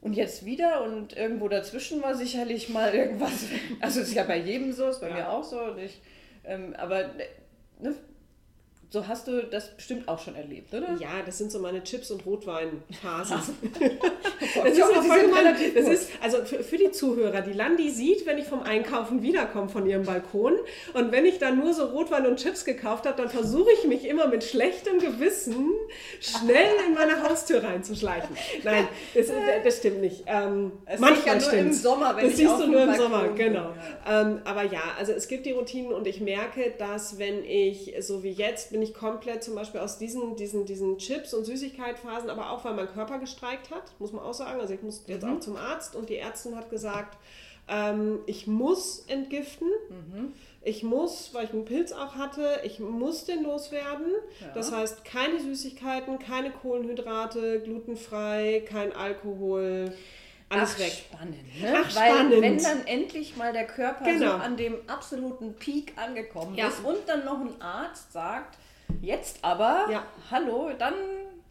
Und 0.00 0.12
jetzt 0.14 0.44
wieder 0.44 0.82
und 0.84 1.16
irgendwo 1.16 1.48
dazwischen 1.48 2.02
war 2.02 2.14
sicherlich 2.14 2.68
mal 2.68 2.94
irgendwas. 2.94 3.44
Also 3.80 4.00
ist 4.00 4.14
ja 4.14 4.24
bei 4.24 4.38
jedem 4.38 4.72
so, 4.72 4.88
ist 4.88 5.00
bei 5.00 5.08
Ja. 5.08 5.14
mir 5.14 5.30
auch 5.30 5.44
so. 5.44 5.60
Und 5.60 5.78
ich, 5.78 6.00
ähm, 6.44 6.74
aber 6.76 7.10
ne, 7.80 7.94
so 8.90 9.06
hast 9.06 9.26
du 9.26 9.42
das 9.42 9.76
bestimmt 9.76 10.08
auch 10.08 10.18
schon 10.22 10.36
erlebt, 10.36 10.72
oder? 10.72 10.96
Ja, 11.00 11.22
das 11.24 11.38
sind 11.38 11.50
so 11.50 11.58
meine 11.58 11.82
Chips- 11.82 12.10
und 12.10 12.24
Rotwein-Phasen. 12.24 13.38
Das 14.38 14.76
Das 14.76 14.78
ist 14.78 14.92
gemein. 15.02 15.56
Das 15.74 15.88
ist, 15.88 16.10
also 16.22 16.44
für, 16.44 16.62
für 16.62 16.76
die 16.76 16.90
Zuhörer, 16.90 17.40
die 17.40 17.52
Landi 17.52 17.90
sieht, 17.90 18.26
wenn 18.26 18.38
ich 18.38 18.46
vom 18.46 18.62
Einkaufen 18.62 19.22
wiederkomme 19.22 19.68
von 19.68 19.86
ihrem 19.86 20.04
Balkon 20.04 20.54
und 20.94 21.12
wenn 21.12 21.24
ich 21.24 21.38
dann 21.38 21.58
nur 21.58 21.72
so 21.72 21.84
Rotwein 21.84 22.26
und 22.26 22.36
Chips 22.38 22.64
gekauft 22.64 23.06
habe, 23.06 23.16
dann 23.16 23.30
versuche 23.30 23.70
ich 23.78 23.88
mich 23.88 24.06
immer 24.06 24.28
mit 24.28 24.44
schlechtem 24.44 24.98
Gewissen 24.98 25.70
schnell 26.20 26.68
in 26.86 26.94
meine 26.94 27.22
Haustür 27.22 27.62
reinzuschleichen. 27.64 28.36
Nein, 28.62 28.88
das, 29.14 29.26
das 29.64 29.78
stimmt 29.78 30.00
nicht. 30.00 30.24
Ähm, 30.26 30.72
Es 30.86 31.00
manchmal 31.00 31.38
ja 31.38 31.42
nur 31.42 31.52
im. 31.52 31.72
Sommer, 31.72 32.16
wenn 32.16 32.24
das 32.24 32.32
ich 32.32 32.36
siehst 32.38 32.60
du 32.60 32.66
nur 32.66 32.82
im 32.82 32.86
Balkon 32.88 33.04
Sommer, 33.04 33.28
genau. 33.28 33.72
Ähm, 34.08 34.40
aber 34.44 34.64
ja, 34.64 34.82
also 34.98 35.12
es 35.12 35.28
gibt 35.28 35.46
die 35.46 35.52
Routinen 35.52 35.92
und 35.92 36.06
ich 36.06 36.20
merke, 36.20 36.72
dass 36.78 37.18
wenn 37.18 37.44
ich, 37.44 37.94
so 38.00 38.22
wie 38.22 38.30
jetzt, 38.32 38.72
bin 38.76 38.82
ich 38.82 38.92
komplett 38.92 39.42
zum 39.42 39.54
Beispiel 39.54 39.80
aus 39.80 39.96
diesen, 39.96 40.36
diesen, 40.36 40.66
diesen 40.66 40.98
Chips- 40.98 41.32
und 41.32 41.46
Süßigkeitphasen, 41.46 42.28
aber 42.28 42.50
auch 42.50 42.62
weil 42.66 42.74
mein 42.74 42.88
Körper 42.92 43.18
gestreikt 43.18 43.70
hat, 43.70 43.84
muss 43.98 44.12
man 44.12 44.22
auch 44.22 44.34
sagen. 44.34 44.60
Also 44.60 44.74
ich 44.74 44.82
muss 44.82 45.02
jetzt 45.06 45.24
Mhm. 45.24 45.36
auch 45.36 45.40
zum 45.40 45.56
Arzt 45.56 45.96
und 45.96 46.10
die 46.10 46.16
Ärztin 46.18 46.54
hat 46.54 46.68
gesagt, 46.68 47.16
ähm, 47.68 48.18
ich 48.26 48.46
muss 48.46 48.98
entgiften. 49.08 49.68
Mhm. 49.88 50.34
Ich 50.60 50.82
muss, 50.82 51.30
weil 51.32 51.44
ich 51.46 51.52
einen 51.54 51.64
Pilz 51.64 51.92
auch 51.92 52.16
hatte, 52.16 52.60
ich 52.64 52.78
muss 52.78 53.24
den 53.24 53.44
loswerden. 53.44 54.08
Ja. 54.42 54.48
Das 54.52 54.72
heißt, 54.72 55.06
keine 55.06 55.40
Süßigkeiten, 55.40 56.18
keine 56.18 56.50
Kohlenhydrate, 56.50 57.60
glutenfrei, 57.60 58.62
kein 58.68 58.92
Alkohol, 58.92 59.90
alles 60.50 60.74
Ach, 60.74 60.78
weg. 60.80 60.92
spannend, 60.92 61.62
ne? 61.62 61.72
Ach, 61.76 61.96
Weil 61.96 62.12
spannend. 62.12 62.42
wenn 62.42 62.62
dann 62.62 62.86
endlich 62.86 63.36
mal 63.36 63.52
der 63.54 63.66
Körper 63.66 64.04
so 64.04 64.10
Genau. 64.10 64.32
an 64.36 64.56
dem 64.58 64.74
absoluten 64.86 65.54
Peak 65.54 65.94
angekommen 65.96 66.54
Ja. 66.56 66.68
ist 66.68 66.84
und 66.84 66.98
dann 67.06 67.24
noch 67.24 67.40
ein 67.40 67.58
Arzt 67.62 68.12
sagt, 68.12 68.58
jetzt 69.00 69.38
aber, 69.42 69.86
Ja. 69.90 70.04
hallo, 70.30 70.70
dann 70.78 70.94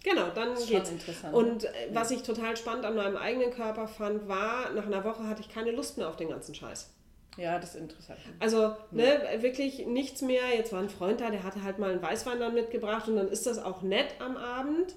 Genau, 0.04 0.28
dann 0.36 0.54
geht's. 0.68 0.92
interessant. 0.92 1.34
Und 1.34 1.64
äh, 1.64 1.70
was 1.92 2.12
ich 2.12 2.22
total 2.22 2.56
spannend 2.56 2.86
an 2.86 2.96
meinem 2.96 3.18
eigenen 3.18 3.50
Körper 3.52 3.88
fand, 3.88 4.28
war, 4.28 4.70
nach 4.76 4.86
einer 4.86 5.04
Woche 5.04 5.28
hatte 5.28 5.42
ich 5.42 5.50
keine 5.50 5.72
Lust 5.72 5.98
mehr 5.98 6.08
auf 6.08 6.16
den 6.16 6.30
ganzen 6.30 6.54
Scheiß. 6.54 6.92
ja, 7.38 7.58
das 7.60 7.74
ist 7.76 7.82
interessant. 7.82 8.20
Also 8.40 8.76
ne, 8.92 9.20
wirklich 9.40 9.86
nichts 9.88 10.22
mehr. 10.22 10.44
Jetzt 10.56 10.72
war 10.72 10.80
ein 10.80 10.90
Freund 10.90 11.22
da, 11.22 11.32
der 11.32 11.44
hatte 11.44 11.64
halt 11.64 11.80
mal 11.80 11.92
einen 11.92 12.02
Weißwein 12.04 12.40
dann 12.40 12.54
mitgebracht 12.54 13.08
und 13.10 13.16
dann 13.16 13.28
ist 13.28 13.46
das 13.48 13.58
auch 13.58 13.82
nett 13.82 14.16
am 14.20 14.38
Abend. 14.38 14.96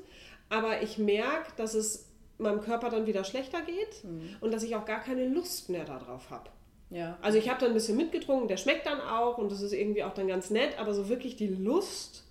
Aber 0.50 0.83
ich 0.83 0.99
merke, 0.99 1.52
dass 1.57 1.75
es 1.75 2.07
meinem 2.38 2.61
Körper 2.61 2.90
dann 2.90 3.07
wieder 3.07 3.25
schlechter 3.25 3.62
geht 3.62 4.04
und 4.40 4.52
dass 4.54 4.62
ich 4.62 4.76
auch 4.76 4.85
gar 4.85 5.00
keine 5.00 5.26
Lust 5.26 5.68
mehr 5.71 5.85
darauf 5.85 6.30
habe. 6.30 6.49
Ja. 6.90 7.18
Also 7.23 7.38
ich 7.38 7.49
habe 7.50 7.59
dann 7.61 7.71
ein 7.71 7.75
bisschen 7.75 7.97
mitgetrunken, 7.97 8.47
der 8.47 8.57
schmeckt 8.59 8.87
dann 8.87 9.00
auch 9.00 9.38
und 9.38 9.50
das 9.50 9.61
ist 9.62 9.73
irgendwie 9.73 10.04
auch 10.04 10.14
dann 10.14 10.28
ganz 10.28 10.50
nett, 10.50 10.78
aber 10.78 10.95
so 10.95 11.09
wirklich 11.09 11.35
die 11.37 11.49
Lust 11.49 12.25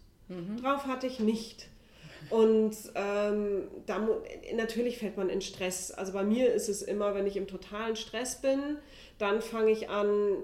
drauf 0.61 0.85
hatte 0.85 1.07
ich 1.07 1.19
nicht. 1.19 1.69
Und 2.29 2.75
ähm, 2.95 3.63
da, 3.85 4.05
natürlich 4.55 4.97
fällt 4.97 5.17
man 5.17 5.29
in 5.29 5.41
Stress. 5.41 5.91
Also 5.91 6.13
bei 6.13 6.23
mir 6.23 6.53
ist 6.53 6.67
es 6.67 6.81
immer, 6.81 7.15
wenn 7.15 7.25
ich 7.25 7.37
im 7.37 7.47
totalen 7.47 7.95
Stress 7.95 8.41
bin, 8.41 8.77
dann 9.17 9.41
fange 9.41 9.71
ich 9.71 9.89
an, 9.89 10.43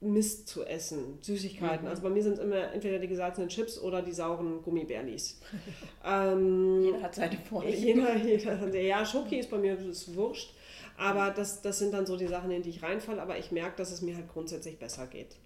Mist 0.00 0.48
zu 0.48 0.64
essen, 0.64 1.18
Süßigkeiten. 1.22 1.84
Mhm. 1.84 1.90
Also 1.90 2.02
bei 2.02 2.10
mir 2.10 2.22
sind 2.22 2.34
es 2.34 2.38
immer 2.38 2.72
entweder 2.72 2.98
die 3.00 3.08
gesalzenen 3.08 3.48
Chips 3.48 3.80
oder 3.80 4.00
die 4.00 4.12
sauren 4.12 4.62
Gummibärlis. 4.62 5.40
ähm, 6.04 6.82
jeder 6.82 7.02
hat 7.02 7.14
seine 7.16 7.36
Vorlieben. 7.38 8.06
Jeder, 8.06 8.16
jeder, 8.16 8.80
ja, 8.80 9.04
Schoki 9.04 9.40
ist 9.40 9.50
bei 9.50 9.58
mir 9.58 9.76
ist 9.76 10.14
wurscht. 10.14 10.54
Aber 10.96 11.30
das, 11.30 11.62
das 11.62 11.78
sind 11.78 11.94
dann 11.94 12.06
so 12.06 12.16
die 12.16 12.26
Sachen, 12.26 12.50
in 12.50 12.62
die 12.62 12.70
ich 12.70 12.82
reinfalle. 12.82 13.20
Aber 13.20 13.38
ich 13.38 13.50
merke, 13.50 13.76
dass 13.76 13.90
es 13.90 14.02
mir 14.02 14.14
halt 14.14 14.28
grundsätzlich 14.28 14.78
besser 14.78 15.06
geht. 15.06 15.36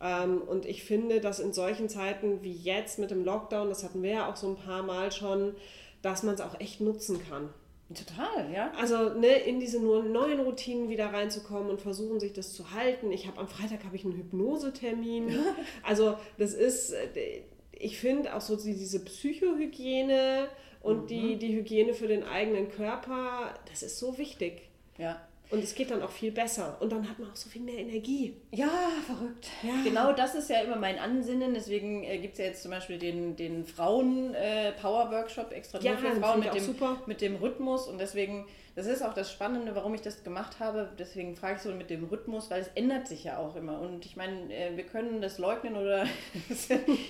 Ähm, 0.00 0.42
und 0.42 0.66
ich 0.66 0.84
finde, 0.84 1.20
dass 1.20 1.40
in 1.40 1.52
solchen 1.52 1.88
Zeiten 1.88 2.42
wie 2.42 2.52
jetzt 2.52 2.98
mit 2.98 3.10
dem 3.10 3.24
Lockdown, 3.24 3.68
das 3.68 3.84
hatten 3.84 4.02
wir 4.02 4.10
ja 4.10 4.30
auch 4.30 4.36
so 4.36 4.48
ein 4.48 4.56
paar 4.56 4.82
Mal 4.82 5.12
schon, 5.12 5.54
dass 6.02 6.22
man 6.22 6.34
es 6.34 6.40
auch 6.40 6.58
echt 6.58 6.80
nutzen 6.80 7.20
kann. 7.28 7.50
Total, 7.92 8.52
ja. 8.52 8.72
Also 8.78 9.14
ne, 9.14 9.26
in 9.26 9.58
diese 9.58 9.80
nur 9.80 10.04
neuen 10.04 10.38
Routinen 10.40 10.88
wieder 10.88 11.06
reinzukommen 11.06 11.70
und 11.70 11.80
versuchen, 11.80 12.20
sich 12.20 12.32
das 12.32 12.52
zu 12.52 12.70
halten. 12.70 13.10
Ich 13.10 13.26
habe 13.26 13.38
am 13.38 13.48
Freitag 13.48 13.84
habe 13.84 13.96
ich 13.96 14.04
einen 14.04 14.16
Hypnosetermin. 14.16 15.34
also 15.82 16.16
das 16.38 16.54
ist, 16.54 16.92
äh, 16.92 17.42
ich 17.72 17.98
finde 17.98 18.36
auch 18.36 18.40
so 18.40 18.56
diese 18.56 19.04
Psychohygiene 19.04 20.48
und 20.82 21.02
mhm. 21.02 21.06
die, 21.08 21.36
die 21.38 21.56
Hygiene 21.56 21.92
für 21.92 22.06
den 22.06 22.22
eigenen 22.22 22.70
Körper, 22.70 23.54
das 23.68 23.82
ist 23.82 23.98
so 23.98 24.18
wichtig. 24.18 24.62
Ja. 24.96 25.20
Und 25.50 25.64
es 25.64 25.74
geht 25.74 25.90
dann 25.90 26.00
auch 26.02 26.10
viel 26.10 26.30
besser. 26.30 26.76
Und 26.80 26.92
dann 26.92 27.08
hat 27.08 27.18
man 27.18 27.28
auch 27.28 27.36
so 27.36 27.50
viel 27.50 27.62
mehr 27.62 27.78
Energie. 27.78 28.36
Ja, 28.52 28.70
verrückt. 29.04 29.48
Ja. 29.64 29.82
Genau 29.82 30.12
das 30.12 30.36
ist 30.36 30.48
ja 30.48 30.60
immer 30.60 30.76
mein 30.76 30.98
Ansinnen. 30.98 31.54
Deswegen 31.54 32.04
äh, 32.04 32.18
gibt 32.18 32.34
es 32.34 32.38
ja 32.38 32.44
jetzt 32.46 32.62
zum 32.62 32.70
Beispiel 32.70 32.98
den, 32.98 33.34
den 33.34 33.64
Frauen-Power-Workshop 33.64 35.50
äh, 35.50 35.56
extra 35.56 35.80
ja, 35.80 35.92
nur 35.92 36.00
für 36.00 36.20
Frauen 36.20 36.40
mit 36.40 36.54
dem, 36.54 36.76
mit 37.06 37.20
dem 37.20 37.36
Rhythmus. 37.36 37.88
Und 37.88 37.98
deswegen, 37.98 38.46
das 38.76 38.86
ist 38.86 39.02
auch 39.02 39.12
das 39.12 39.32
Spannende, 39.32 39.74
warum 39.74 39.92
ich 39.94 40.02
das 40.02 40.22
gemacht 40.22 40.60
habe. 40.60 40.88
Deswegen 40.96 41.34
frage 41.34 41.56
ich 41.56 41.62
so 41.62 41.72
mit 41.72 41.90
dem 41.90 42.04
Rhythmus, 42.04 42.48
weil 42.48 42.60
es 42.60 42.68
ändert 42.76 43.08
sich 43.08 43.24
ja 43.24 43.38
auch 43.38 43.56
immer. 43.56 43.80
Und 43.80 44.06
ich 44.06 44.14
meine, 44.14 44.54
äh, 44.54 44.76
wir 44.76 44.84
können 44.84 45.20
das 45.20 45.38
leugnen 45.38 45.76
oder 45.76 46.06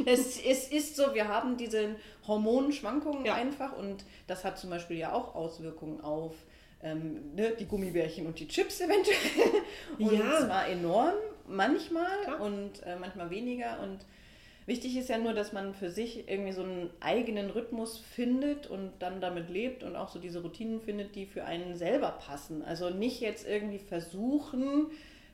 es, 0.06 0.40
es 0.40 0.73
ist 0.73 0.97
so, 0.97 1.12
wir 1.14 1.28
haben 1.28 1.59
diese 1.59 1.97
Hormonschwankungen 2.26 3.26
ja. 3.26 3.35
einfach. 3.35 3.76
Und 3.76 4.02
das 4.26 4.44
hat 4.44 4.59
zum 4.59 4.70
Beispiel 4.70 4.97
ja 4.97 5.12
auch 5.12 5.35
Auswirkungen 5.35 6.00
auf 6.00 6.35
ähm, 6.83 7.35
ne, 7.35 7.53
die 7.59 7.67
Gummibärchen 7.67 8.27
und 8.27 8.39
die 8.39 8.49
Chips 8.49 8.81
eventuell. 8.81 9.63
und 9.99 10.13
ja. 10.13 10.47
zwar 10.47 10.69
enorm, 10.69 11.15
manchmal 11.49 12.23
Klar. 12.25 12.41
und 12.41 12.83
äh, 12.85 12.97
manchmal 12.97 13.31
weniger. 13.31 13.81
Und 13.83 13.99
wichtig 14.67 14.97
ist 14.97 15.09
ja 15.09 15.19
nur, 15.19 15.35
dass 15.35 15.53
man 15.53 15.75
für 15.75 15.91
sich 15.91 16.29
irgendwie 16.29 16.53
so 16.53 16.63
einen 16.63 16.91
eigenen 17.01 17.51
Rhythmus 17.51 17.99
findet 17.99 18.67
und 18.67 18.93
dann 18.99 19.21
damit 19.21 19.51
lebt 19.51 19.83
und 19.83 19.97
auch 19.97 20.09
so 20.09 20.19
diese 20.19 20.43
Routinen 20.43 20.81
findet, 20.81 21.15
die 21.15 21.27
für 21.27 21.45
einen 21.45 21.77
selber 21.77 22.13
passen. 22.13 22.63
Also 22.65 22.91
nicht 22.91 23.21
jetzt 23.21 23.47
irgendwie 23.47 23.79
versuchen, 23.79 24.87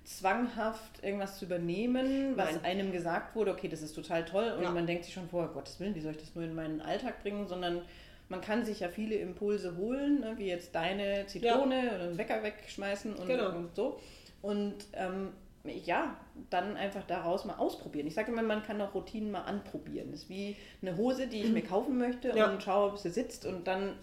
zwanghaft 0.06 1.02
irgendwas 1.02 1.38
zu 1.38 1.46
übernehmen, 1.46 2.36
was 2.36 2.52
Nein. 2.52 2.64
einem 2.64 2.92
gesagt 2.92 3.34
wurde, 3.34 3.50
okay, 3.50 3.68
das 3.68 3.82
ist 3.82 3.92
total 3.92 4.24
toll 4.24 4.54
und 4.56 4.62
ja. 4.62 4.70
man 4.70 4.86
denkt 4.86 5.04
sich 5.04 5.12
schon 5.12 5.28
vorher, 5.28 5.50
Gottes 5.52 5.80
Willen, 5.80 5.96
wie 5.96 6.00
soll 6.00 6.12
ich 6.12 6.18
das 6.18 6.34
nur 6.36 6.44
in 6.44 6.54
meinen 6.54 6.80
Alltag 6.80 7.22
bringen, 7.22 7.48
sondern 7.48 7.82
man 8.28 8.40
kann 8.40 8.64
sich 8.64 8.80
ja 8.80 8.88
viele 8.88 9.16
Impulse 9.16 9.76
holen, 9.76 10.20
ne, 10.20 10.34
wie 10.36 10.46
jetzt 10.46 10.74
deine 10.74 11.26
Zitrone 11.26 11.86
ja. 11.86 11.94
oder 11.94 12.04
einen 12.04 12.18
Wecker 12.18 12.42
wegschmeißen 12.42 13.14
und, 13.14 13.26
genau. 13.26 13.50
und 13.50 13.74
so. 13.74 14.00
Und 14.42 14.76
ähm, 14.94 15.32
ja, 15.84 16.16
dann 16.50 16.76
einfach 16.76 17.04
daraus 17.04 17.44
mal 17.44 17.56
ausprobieren. 17.56 18.06
Ich 18.06 18.14
sage 18.14 18.30
immer, 18.30 18.42
man 18.42 18.62
kann 18.62 18.80
auch 18.80 18.94
Routinen 18.94 19.30
mal 19.30 19.42
anprobieren. 19.42 20.10
Das 20.12 20.22
ist 20.22 20.28
wie 20.28 20.56
eine 20.82 20.96
Hose, 20.96 21.26
die 21.26 21.42
ich 21.42 21.50
mir 21.50 21.62
kaufen 21.64 21.98
möchte 21.98 22.36
ja. 22.36 22.50
und 22.50 22.62
schaue, 22.62 22.90
ob 22.92 22.98
sie 22.98 23.10
sitzt 23.10 23.46
und 23.46 23.66
dann 23.66 23.94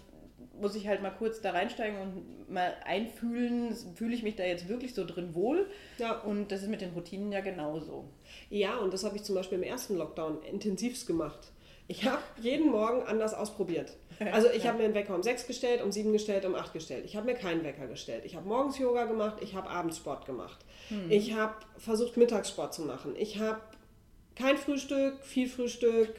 muss 0.60 0.76
ich 0.76 0.86
halt 0.86 1.02
mal 1.02 1.10
kurz 1.10 1.40
da 1.40 1.50
reinsteigen 1.50 1.98
und 2.00 2.50
mal 2.50 2.74
einfühlen, 2.84 3.74
fühle 3.94 4.14
ich 4.14 4.22
mich 4.22 4.36
da 4.36 4.44
jetzt 4.44 4.68
wirklich 4.68 4.94
so 4.94 5.04
drin 5.04 5.34
wohl? 5.34 5.68
Ja. 5.98 6.20
Und 6.20 6.52
das 6.52 6.62
ist 6.62 6.68
mit 6.68 6.80
den 6.80 6.92
Routinen 6.92 7.32
ja 7.32 7.40
genauso. 7.40 8.04
Ja, 8.50 8.76
und 8.76 8.92
das 8.92 9.04
habe 9.04 9.16
ich 9.16 9.24
zum 9.24 9.34
Beispiel 9.34 9.58
im 9.58 9.64
ersten 9.64 9.96
Lockdown 9.96 10.42
intensivst 10.42 11.06
gemacht. 11.06 11.50
Ich 11.86 12.04
habe 12.08 12.22
jeden 12.40 12.70
Morgen 12.70 13.02
anders 13.02 13.34
ausprobiert. 13.34 13.92
Also 14.32 14.48
ich 14.50 14.66
habe 14.66 14.78
mir 14.78 14.84
einen 14.84 14.94
Wecker 14.94 15.14
um 15.14 15.22
6 15.22 15.46
gestellt, 15.46 15.82
um 15.82 15.92
7 15.92 16.12
gestellt, 16.12 16.44
um 16.44 16.54
8 16.54 16.72
gestellt. 16.72 17.04
Ich 17.04 17.16
habe 17.16 17.26
mir 17.26 17.34
keinen 17.34 17.64
Wecker 17.64 17.86
gestellt. 17.86 18.24
Ich 18.24 18.36
habe 18.36 18.48
morgens 18.48 18.78
Yoga 18.78 19.04
gemacht, 19.04 19.36
ich 19.40 19.54
habe 19.54 19.68
abends 19.68 19.98
Sport 19.98 20.26
gemacht. 20.26 20.58
Hm. 20.88 21.10
Ich 21.10 21.34
habe 21.34 21.54
versucht, 21.78 22.16
Mittagssport 22.16 22.74
zu 22.74 22.82
machen. 22.82 23.14
Ich 23.16 23.38
habe 23.38 23.60
kein 24.36 24.56
Frühstück, 24.56 25.22
viel 25.22 25.48
Frühstück. 25.48 26.14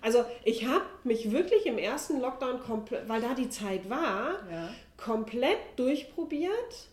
Also 0.00 0.22
ich 0.44 0.66
habe 0.66 0.84
mich 1.04 1.32
wirklich 1.32 1.64
im 1.64 1.78
ersten 1.78 2.20
Lockdown, 2.20 2.60
weil 3.06 3.22
da 3.22 3.32
die 3.32 3.48
Zeit 3.48 3.88
war, 3.88 4.32
ja. 4.52 4.68
komplett 4.98 5.56
durchprobiert, 5.76 6.90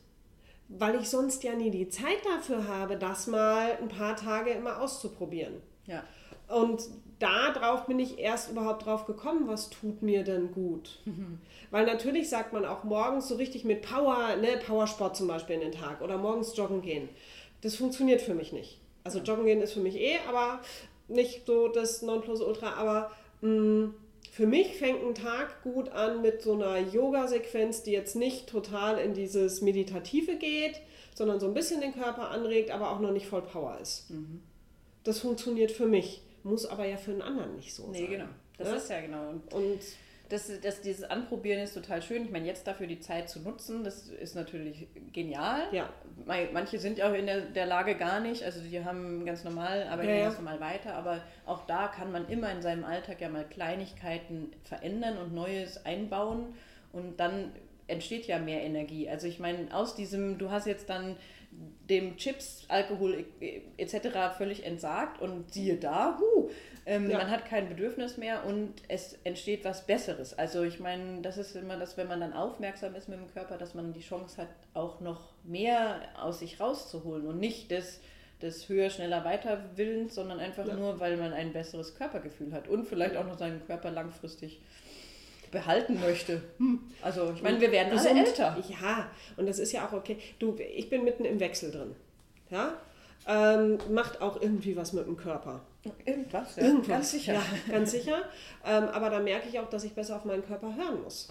weil 0.70 0.96
ich 0.96 1.10
sonst 1.10 1.43
ja 1.43 1.53
nie 1.55 1.72
die 1.72 1.89
Zeit 1.89 2.20
dafür 2.24 2.70
habe, 2.70 2.96
das 2.96 3.27
mal 3.27 3.77
ein 3.81 3.89
paar 3.89 4.15
Tage 4.15 4.51
immer 4.51 4.81
auszuprobieren. 4.81 5.62
Ja. 5.88 6.05
Und 6.51 6.84
darauf 7.20 7.86
bin 7.86 8.00
ich 8.00 8.20
erst 8.20 8.51
überhaupt 8.51 8.86
drauf 8.86 9.05
gekommen, 9.05 9.48
was 9.48 9.70
tut 9.70 10.01
mir 10.01 10.24
denn 10.24 10.51
gut. 10.51 11.00
Mhm. 11.05 11.39
Weil 11.72 11.86
natürlich 11.86 12.29
sagt 12.29 12.53
man 12.53 12.65
auch 12.65 12.84
morgens 12.84 13.27
so 13.27 13.36
richtig 13.36 13.63
mit 13.63 13.81
Power, 13.81 14.36
ne, 14.36 14.60
Powersport 14.65 15.15
zum 15.15 15.27
Beispiel 15.27 15.55
in 15.55 15.62
den 15.62 15.72
Tag 15.72 16.01
oder 16.01 16.17
morgens 16.17 16.55
joggen 16.58 16.81
gehen. 16.81 17.10
Das 17.62 17.75
funktioniert 17.75 18.22
für 18.22 18.34
mich 18.34 18.51
nicht. 18.51 18.79
Also 19.03 19.20
joggen 19.20 19.46
gehen 19.46 19.62
ist 19.62 19.74
für 19.74 19.79
mich 19.79 19.96
eh, 19.96 20.20
aber 20.27 20.60
nicht 21.08 21.46
so 21.46 21.67
das 21.67 22.01
Nonplusultra, 22.01 22.74
aber 22.74 23.12
mh, 23.41 23.50
mm, 23.50 23.93
für 24.31 24.48
mich 24.48 24.75
fängt 24.77 25.03
ein 25.03 25.13
Tag 25.13 25.62
gut 25.62 25.89
an 25.89 26.22
mit 26.22 26.41
so 26.41 26.53
einer 26.53 26.77
Yoga-Sequenz, 26.77 27.84
die 27.84 27.91
jetzt 27.91 28.15
nicht 28.15 28.48
total 28.48 28.98
in 28.98 29.13
dieses 29.13 29.62
Meditative 29.62 30.38
geht, 30.38 30.79
sondern 31.13 31.39
so 31.39 31.48
ein 31.48 31.53
bisschen 31.53 31.81
den 31.81 31.93
Körper 31.93 32.29
anregt, 32.29 32.72
aber 32.72 32.91
auch 32.91 33.00
noch 33.00 33.12
nicht 33.12 33.27
voll 33.27 33.41
Power 33.41 33.77
ist. 33.81 34.10
Mhm. 34.10 34.41
Das 35.03 35.20
funktioniert 35.20 35.72
für 35.72 35.86
mich 35.86 36.22
muss 36.43 36.65
aber 36.65 36.86
ja 36.86 36.98
für 36.98 37.12
einen 37.12 37.21
anderen 37.21 37.55
nicht 37.55 37.74
so 37.74 37.88
nee, 37.88 38.00
sein. 38.00 38.10
Nee, 38.10 38.17
genau. 38.17 38.29
Das 38.57 38.67
ja? 38.67 38.75
ist 38.75 38.89
ja 38.89 39.01
genau. 39.01 39.29
Und, 39.29 39.53
und 39.53 39.81
das, 40.31 40.50
das, 40.62 40.81
dieses 40.81 41.03
Anprobieren 41.03 41.62
ist 41.62 41.74
total 41.74 42.01
schön. 42.01 42.24
Ich 42.24 42.31
meine, 42.31 42.45
jetzt 42.45 42.65
dafür 42.65 42.88
die 42.88 43.00
Zeit 43.00 43.29
zu 43.29 43.41
nutzen, 43.41 43.83
das 43.83 44.07
ist 44.07 44.33
natürlich 44.33 44.88
genial. 45.12 45.63
Ja. 45.74 45.89
Manche 46.25 46.79
sind 46.79 46.98
ja 46.98 47.10
auch 47.10 47.13
in 47.13 47.25
der, 47.25 47.41
der 47.41 47.65
Lage 47.65 47.95
gar 47.95 48.21
nicht, 48.21 48.43
also 48.43 48.62
die 48.62 48.83
haben 48.86 49.25
ganz 49.25 49.43
normal, 49.43 49.88
arbeiten 49.89 50.10
ja, 50.10 50.15
ja. 50.15 50.24
ganz 50.25 50.38
normal 50.38 50.62
weiter, 50.62 50.93
aber 50.93 51.21
auch 51.45 51.65
da 51.65 51.88
kann 51.89 52.13
man 52.13 52.29
immer 52.29 52.50
in 52.51 52.62
seinem 52.62 52.86
Alltag 52.86 53.19
ja 53.19 53.27
mal 53.27 53.43
Kleinigkeiten 53.43 54.53
verändern 54.63 55.17
und 55.17 55.33
Neues 55.33 55.86
einbauen 55.86 56.53
und 56.93 57.19
dann 57.19 57.51
entsteht 57.88 58.25
ja 58.25 58.39
mehr 58.39 58.62
Energie. 58.62 59.10
Also 59.10 59.27
ich 59.27 59.39
meine, 59.39 59.75
aus 59.75 59.95
diesem, 59.95 60.38
du 60.38 60.50
hast 60.50 60.65
jetzt 60.65 60.89
dann 60.89 61.17
dem 61.89 62.17
Chips, 62.17 62.65
Alkohol 62.70 63.25
etc. 63.77 64.36
völlig 64.38 64.65
entsagt 64.65 65.22
und 65.22 65.51
siehe 65.53 65.75
da, 65.75 66.17
huh, 66.20 66.50
ähm, 66.86 67.10
ja. 67.10 67.17
man 67.17 67.29
hat 67.29 67.46
kein 67.46 67.67
Bedürfnis 67.70 68.17
mehr 68.17 68.46
und 68.46 68.74
es 68.88 69.20
entsteht 69.24 69.65
was 69.65 69.86
Besseres. 69.86 70.38
Also 70.38 70.63
ich 70.63 70.79
meine, 70.79 71.22
das 71.22 71.38
ist 71.38 71.55
immer 71.55 71.77
das, 71.77 71.98
wenn 71.98 72.08
man 72.08 72.22
dann 72.22 72.34
aufmerksam 72.34 72.96
ist 72.96 73.10
mit 73.10 73.20
dem 73.20 73.31
Körper, 73.34 73.58
dass 73.58 73.75
man 73.75 73.93
die 73.93 74.00
Chance 74.00 74.41
hat, 74.41 74.50
auch 74.74 75.01
noch 75.01 75.34
mehr 75.43 76.01
aus 76.20 76.39
sich 76.39 76.60
rauszuholen 76.60 77.27
und 77.27 77.39
nicht 77.39 77.72
das 77.72 78.00
des 78.41 78.67
höher, 78.70 78.89
schneller, 78.89 79.24
weiter 79.24 79.63
Willens, 79.75 80.15
sondern 80.15 80.39
einfach 80.39 80.67
ja. 80.67 80.75
nur, 80.75 81.00
weil 81.00 81.17
man 81.17 81.34
ein 81.34 81.53
besseres 81.53 81.96
Körpergefühl 81.96 82.53
hat 82.53 82.67
und 82.67 82.86
vielleicht 82.86 83.15
auch 83.15 83.25
noch 83.25 83.38
seinen 83.38 83.65
Körper 83.65 83.91
langfristig 83.91 84.60
behalten 85.51 86.00
möchte. 86.00 86.41
Hm. 86.58 86.79
Also 87.01 87.31
ich 87.36 87.43
meine, 87.43 87.60
wir 87.60 87.72
werden 87.72 87.98
alle 87.98 88.10
älter. 88.10 88.58
Ja, 88.70 89.10
und 89.38 89.48
das 89.48 89.60
ist 89.60 89.72
ja 89.72 89.88
auch 89.88 89.93
okay. 89.93 90.17
Du, 90.39 90.58
ich 90.75 90.89
bin 90.89 91.03
mitten 91.03 91.25
im 91.25 91.39
Wechsel 91.39 91.72
drin. 91.72 91.96
Ja? 92.50 92.74
Ähm, 93.27 93.77
macht 93.91 94.22
auch 94.22 94.41
irgendwie 94.41 94.75
was 94.75 94.93
mit 94.93 95.05
dem 95.05 95.17
Körper. 95.17 95.62
Irgendwas, 96.05 96.55
ja. 96.55 96.63
Irgendwas. 96.63 96.88
Ganz 96.88 97.12
sicher. 97.12 97.34
Ja, 97.34 97.43
ganz 97.70 97.91
sicher. 97.91 98.17
Ähm, 98.65 98.86
aber 98.86 99.10
da 99.10 99.20
merke 99.20 99.50
ich 99.50 99.60
auch, 99.60 99.70
dass 99.70 99.84
ich 99.84 99.93
besser 99.93 100.15
auf 100.15 100.25
meinen 100.25 100.46
Körper 100.46 100.75
hören 100.75 101.01
muss. 101.03 101.29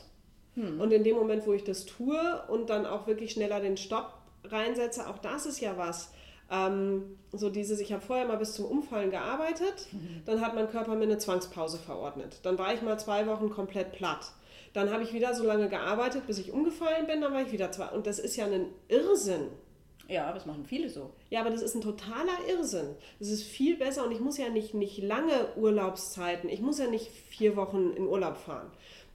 Hm. 0.54 0.80
Und 0.80 0.92
in 0.92 1.04
dem 1.04 1.16
Moment, 1.16 1.46
wo 1.46 1.52
ich 1.52 1.64
das 1.64 1.86
tue 1.86 2.42
und 2.48 2.70
dann 2.70 2.86
auch 2.86 3.06
wirklich 3.06 3.32
schneller 3.32 3.60
den 3.60 3.76
Stopp 3.76 4.14
reinsetze, 4.44 5.08
auch 5.08 5.18
das 5.18 5.46
ist 5.46 5.60
ja 5.60 5.76
was. 5.76 6.12
Ähm, 6.50 7.16
so 7.32 7.48
dieses, 7.48 7.80
ich 7.80 7.92
habe 7.92 8.02
vorher 8.02 8.26
mal 8.26 8.36
bis 8.36 8.54
zum 8.54 8.64
Umfallen 8.64 9.10
gearbeitet, 9.10 9.88
mhm. 9.92 10.22
dann 10.26 10.40
hat 10.40 10.54
mein 10.54 10.68
Körper 10.68 10.96
mir 10.96 11.04
eine 11.04 11.18
Zwangspause 11.18 11.78
verordnet. 11.78 12.40
Dann 12.42 12.58
war 12.58 12.74
ich 12.74 12.82
mal 12.82 12.98
zwei 12.98 13.26
Wochen 13.26 13.50
komplett 13.50 13.92
platt. 13.92 14.32
Dann 14.72 14.92
habe 14.92 15.02
ich 15.02 15.12
wieder 15.12 15.34
so 15.34 15.44
lange 15.44 15.68
gearbeitet, 15.68 16.26
bis 16.26 16.38
ich 16.38 16.52
umgefallen 16.52 17.06
bin, 17.06 17.20
dann 17.20 17.32
war 17.32 17.42
ich 17.42 17.52
wieder 17.52 17.72
zwei. 17.72 17.88
Und 17.88 18.06
das 18.06 18.18
ist 18.18 18.36
ja 18.36 18.46
ein 18.46 18.66
Irrsinn. 18.88 19.48
Ja, 20.08 20.32
das 20.32 20.44
machen 20.44 20.64
viele 20.64 20.88
so. 20.88 21.10
Ja, 21.28 21.40
aber 21.40 21.50
das 21.50 21.62
ist 21.62 21.76
ein 21.76 21.80
totaler 21.80 22.36
Irrsinn. 22.48 22.96
Das 23.20 23.28
ist 23.28 23.44
viel 23.44 23.76
besser 23.76 24.04
und 24.04 24.10
ich 24.10 24.18
muss 24.18 24.38
ja 24.38 24.48
nicht, 24.48 24.74
nicht 24.74 24.98
lange 24.98 25.54
Urlaubszeiten, 25.56 26.50
ich 26.50 26.60
muss 26.60 26.80
ja 26.80 26.88
nicht 26.88 27.06
vier 27.06 27.54
Wochen 27.54 27.92
in 27.96 28.08
Urlaub 28.08 28.36
fahren. 28.36 28.70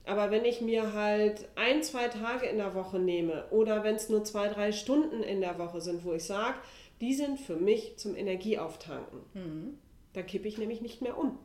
Aber 0.06 0.30
wenn 0.30 0.44
ich 0.44 0.60
mir 0.60 0.94
halt 0.94 1.48
ein, 1.56 1.82
zwei 1.82 2.08
Tage 2.08 2.46
in 2.46 2.58
der 2.58 2.74
Woche 2.74 2.98
nehme 2.98 3.44
oder 3.50 3.82
wenn 3.82 3.96
es 3.96 4.08
nur 4.08 4.24
zwei, 4.24 4.48
drei 4.48 4.72
Stunden 4.72 5.22
in 5.22 5.40
der 5.40 5.58
Woche 5.58 5.80
sind, 5.80 6.04
wo 6.04 6.12
ich 6.12 6.24
sage, 6.24 6.54
die 7.00 7.14
sind 7.14 7.40
für 7.40 7.56
mich 7.56 7.98
zum 7.98 8.16
Energieauftanken. 8.16 9.20
Mhm. 9.34 9.78
Da 10.12 10.22
kippe 10.22 10.48
ich 10.48 10.58
nämlich 10.58 10.80
nicht 10.80 11.02
mehr 11.02 11.18
um. 11.18 11.38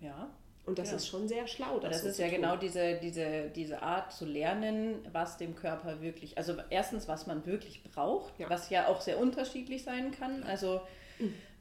Ja. 0.00 0.30
Und 0.66 0.80
das 0.80 0.90
ja. 0.90 0.96
ist 0.96 1.06
schon 1.06 1.28
sehr 1.28 1.46
schlau. 1.46 1.78
Das, 1.78 1.92
das 1.92 2.02
so 2.02 2.08
ist 2.08 2.18
ja 2.18 2.26
tun. 2.26 2.36
genau 2.36 2.56
diese, 2.56 2.98
diese, 3.00 3.50
diese 3.54 3.82
Art 3.82 4.12
zu 4.12 4.24
lernen, 4.24 4.96
was 5.12 5.36
dem 5.36 5.54
Körper 5.54 6.00
wirklich, 6.00 6.36
also 6.36 6.54
erstens, 6.70 7.06
was 7.06 7.28
man 7.28 7.46
wirklich 7.46 7.84
braucht, 7.84 8.36
ja. 8.40 8.50
was 8.50 8.68
ja 8.68 8.88
auch 8.88 9.00
sehr 9.00 9.18
unterschiedlich 9.18 9.84
sein 9.84 10.10
kann. 10.10 10.42
Also 10.42 10.80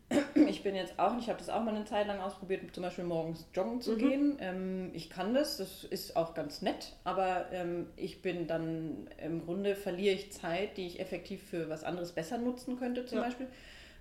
Ich 0.47 0.63
bin 0.63 0.75
jetzt 0.75 0.99
auch, 0.99 1.17
ich 1.17 1.29
habe 1.29 1.39
das 1.39 1.49
auch 1.49 1.63
mal 1.63 1.73
eine 1.73 1.85
Zeit 1.85 2.07
lang 2.07 2.19
ausprobiert, 2.19 2.73
zum 2.73 2.83
Beispiel 2.83 3.05
morgens 3.05 3.47
joggen 3.53 3.81
zu 3.81 3.93
mhm. 3.93 3.97
gehen. 3.97 4.37
Ähm, 4.39 4.91
ich 4.93 5.09
kann 5.09 5.33
das, 5.33 5.57
das 5.57 5.83
ist 5.83 6.15
auch 6.15 6.33
ganz 6.33 6.61
nett, 6.61 6.93
aber 7.03 7.51
ähm, 7.51 7.87
ich 7.95 8.21
bin 8.21 8.47
dann 8.47 9.09
im 9.17 9.45
Grunde 9.45 9.75
verliere 9.75 10.13
ich 10.13 10.31
Zeit, 10.31 10.77
die 10.77 10.87
ich 10.87 10.99
effektiv 10.99 11.43
für 11.43 11.69
was 11.69 11.83
anderes 11.83 12.11
besser 12.11 12.37
nutzen 12.37 12.77
könnte, 12.77 13.05
zum 13.05 13.19
ja. 13.19 13.23
Beispiel. 13.23 13.47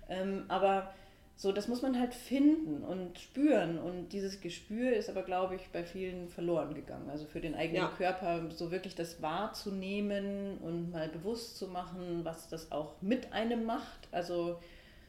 Ähm, 0.09 0.45
aber 0.47 0.93
so, 1.37 1.51
das 1.51 1.67
muss 1.67 1.81
man 1.81 1.99
halt 1.99 2.13
finden 2.13 2.81
und 2.83 3.19
spüren. 3.19 3.77
Und 3.77 4.09
dieses 4.09 4.39
Gespür 4.39 4.93
ist 4.93 5.09
aber, 5.09 5.23
glaube 5.23 5.55
ich, 5.55 5.69
bei 5.69 5.83
vielen 5.83 6.29
verloren 6.29 6.73
gegangen. 6.73 7.09
Also 7.09 7.25
für 7.25 7.41
den 7.41 7.55
eigenen 7.55 7.83
ja. 7.83 7.89
Körper 7.89 8.49
so 8.51 8.71
wirklich 8.71 8.95
das 8.95 9.21
wahrzunehmen 9.21 10.57
und 10.59 10.91
mal 10.91 11.09
bewusst 11.09 11.57
zu 11.57 11.67
machen, 11.67 12.21
was 12.23 12.47
das 12.47 12.71
auch 12.71 13.01
mit 13.01 13.33
einem 13.33 13.65
macht. 13.65 14.07
Also, 14.11 14.61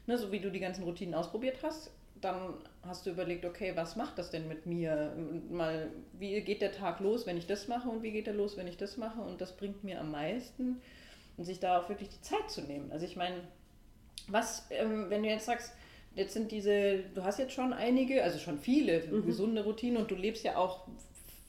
ne, 0.07 0.19
so 0.19 0.33
wie 0.33 0.41
du 0.41 0.51
die 0.51 0.61
ganzen 0.61 0.85
Routinen 0.85 1.15
ausprobiert 1.15 1.59
hast, 1.63 1.91
dann 2.21 2.55
hast 2.83 3.07
du 3.07 3.11
überlegt, 3.11 3.45
okay, 3.45 3.73
was 3.75 3.97
macht 3.97 4.19
das 4.19 4.31
denn 4.31 4.49
mit 4.49 4.67
mir? 4.67 5.15
Mal, 5.51 5.91
wie 6.19 6.41
geht 6.41 6.63
der 6.63 6.73
Tag 6.73 7.01
los, 7.01 7.27
wenn 7.27 7.37
ich 7.37 7.47
das 7.47 7.69
mache 7.69 7.89
und 7.89 8.03
wie 8.03 8.13
geht 8.13 8.27
er 8.27 8.35
los, 8.35 8.57
wenn 8.57 8.67
ich 8.67 8.77
das 8.77 8.97
mache? 8.97 9.21
Und 9.21 9.41
das 9.41 9.57
bringt 9.57 9.85
mir 9.85 10.01
am 10.01 10.11
meisten. 10.11 10.81
Und 11.37 11.45
sich 11.45 11.61
da 11.61 11.79
auch 11.79 11.89
wirklich 11.91 12.09
die 12.09 12.21
Zeit 12.23 12.51
zu 12.51 12.63
nehmen. 12.63 12.91
Also 12.91 13.05
ich 13.05 13.17
meine, 13.17 13.37
was, 14.29 14.67
ähm, 14.71 15.11
wenn 15.11 15.23
du 15.23 15.29
jetzt 15.29 15.45
sagst, 15.45 15.73
jetzt 16.15 16.33
sind 16.33 16.51
diese, 16.51 17.01
du 17.15 17.25
hast 17.25 17.39
jetzt 17.39 17.53
schon 17.53 17.75
einige, 17.75 18.25
also 18.25 18.39
schon 18.39 18.59
viele 18.59 19.07
mhm. 19.07 19.27
gesunde 19.27 19.63
Routinen 19.63 19.99
und 19.99 20.11
du 20.11 20.15
lebst 20.15 20.45
ja 20.45 20.57
auch 20.57 20.87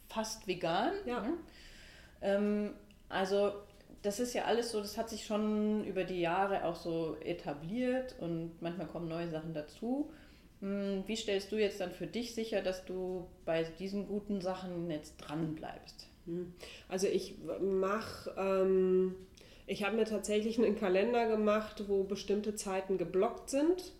fast 0.09 0.45
vegan. 0.47 0.91
Ja. 1.05 1.21
Ne? 1.21 1.33
Ähm, 2.21 2.73
also 3.07 3.53
das 4.01 4.19
ist 4.19 4.33
ja 4.33 4.45
alles 4.45 4.71
so, 4.71 4.79
das 4.79 4.97
hat 4.97 5.09
sich 5.09 5.25
schon 5.25 5.83
über 5.85 6.03
die 6.03 6.19
Jahre 6.19 6.65
auch 6.65 6.75
so 6.75 7.17
etabliert 7.23 8.15
und 8.19 8.61
manchmal 8.61 8.87
kommen 8.87 9.07
neue 9.07 9.29
Sachen 9.29 9.53
dazu. 9.53 10.11
Hm, 10.61 11.03
wie 11.05 11.15
stellst 11.15 11.51
du 11.51 11.57
jetzt 11.57 11.79
dann 11.79 11.91
für 11.91 12.07
dich 12.07 12.33
sicher, 12.33 12.61
dass 12.61 12.85
du 12.85 13.27
bei 13.45 13.63
diesen 13.63 14.07
guten 14.07 14.41
Sachen 14.41 14.89
jetzt 14.89 15.17
dran 15.17 15.55
bleibst? 15.55 16.07
Hm. 16.25 16.53
Also 16.87 17.07
ich 17.07 17.35
mache, 17.61 18.33
ähm, 18.37 19.15
ich 19.65 19.83
habe 19.83 19.95
mir 19.95 20.05
tatsächlich 20.05 20.57
einen 20.57 20.77
Kalender 20.77 21.27
gemacht, 21.27 21.83
wo 21.87 22.03
bestimmte 22.03 22.55
Zeiten 22.55 22.97
geblockt 22.97 23.49
sind 23.49 23.93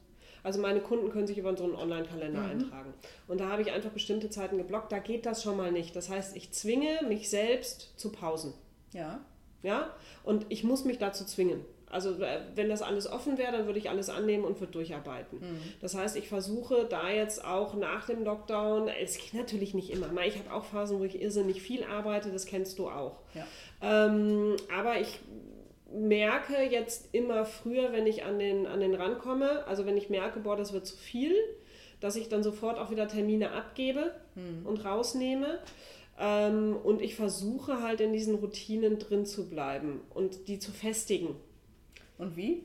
also 0.48 0.62
meine 0.62 0.80
Kunden 0.80 1.10
können 1.10 1.28
sich 1.28 1.38
über 1.38 1.50
unseren 1.50 1.76
Online-Kalender 1.76 2.40
mhm. 2.40 2.50
eintragen. 2.50 2.94
Und 3.28 3.42
da 3.42 3.50
habe 3.50 3.62
ich 3.62 3.72
einfach 3.72 3.90
bestimmte 3.90 4.30
Zeiten 4.30 4.58
geblockt. 4.58 4.94
Da 4.94 5.00
geht 5.00 5.26
das 5.26 5.44
schon 5.44 5.58
mal 5.58 5.74
nicht. 5.74 5.94
Das 5.94 6.10
heißt, 6.10 6.38
ich 6.38 6.54
zwinge 6.54 7.02
mich 7.06 7.30
selbst 7.30 8.00
zu 8.00 8.14
Pausen. 8.14 8.54
Ja. 8.94 9.20
Ja. 9.64 9.92
Und 10.24 10.46
ich 10.50 10.64
muss 10.64 10.86
mich 10.86 10.98
dazu 10.98 11.26
zwingen. 11.26 11.66
Also 11.90 12.22
äh, 12.22 12.42
wenn 12.56 12.68
das 12.68 12.82
alles 12.82 13.10
offen 13.10 13.38
wäre, 13.38 13.54
dann 13.54 13.66
würde 13.66 13.80
ich 13.80 13.90
alles 13.90 14.10
annehmen 14.10 14.44
und 14.44 14.60
würde 14.60 14.74
durcharbeiten. 14.74 15.40
Mhm. 15.40 15.60
Das 15.80 15.96
heißt, 15.96 16.18
ich 16.18 16.28
versuche 16.28 16.86
da 16.90 17.10
jetzt 17.10 17.46
auch 17.46 17.76
nach 17.76 18.08
dem 18.08 18.24
Lockdown, 18.24 18.90
es 18.90 19.18
geht 19.18 19.34
natürlich 19.34 19.74
nicht 19.74 19.90
immer, 19.90 20.10
ich 20.26 20.38
habe 20.38 20.54
auch 20.54 20.66
Phasen, 20.66 21.00
wo 21.00 21.06
ich 21.06 21.22
irrsinnig 21.22 21.62
viel 21.62 21.86
arbeite, 21.86 22.30
das 22.30 22.46
kennst 22.46 22.78
du 22.78 22.90
auch. 22.90 23.22
Ja. 23.34 23.46
Ähm, 23.82 24.58
aber 24.78 25.00
ich 25.00 25.20
merke 25.90 26.62
jetzt 26.62 27.14
immer 27.14 27.46
früher, 27.46 27.94
wenn 27.94 28.06
ich 28.06 28.26
an 28.26 28.38
den, 28.38 28.68
an 28.68 28.82
den 28.82 28.94
rankomme, 28.94 29.66
also 29.66 29.86
wenn 29.86 29.96
ich 29.96 30.10
merke, 30.10 30.42
boah, 30.42 30.58
das 30.58 30.74
wird 30.74 30.86
zu 30.86 30.98
viel, 30.98 31.34
dass 32.02 32.18
ich 32.18 32.28
dann 32.28 32.44
sofort 32.44 32.78
auch 32.78 32.92
wieder 32.92 33.08
Termine 33.08 33.52
abgebe 33.52 34.12
hm. 34.36 34.66
und 34.66 34.84
rausnehme. 34.84 35.60
Ähm, 36.20 36.76
und 36.84 37.02
ich 37.02 37.16
versuche 37.16 37.82
halt 37.82 38.02
in 38.02 38.12
diesen 38.12 38.36
Routinen 38.36 38.98
drin 38.98 39.26
zu 39.26 39.50
bleiben 39.50 40.02
und 40.14 40.48
die 40.48 40.60
zu 40.60 40.72
festigen. 40.72 41.36
Und 42.18 42.36
wie? 42.36 42.64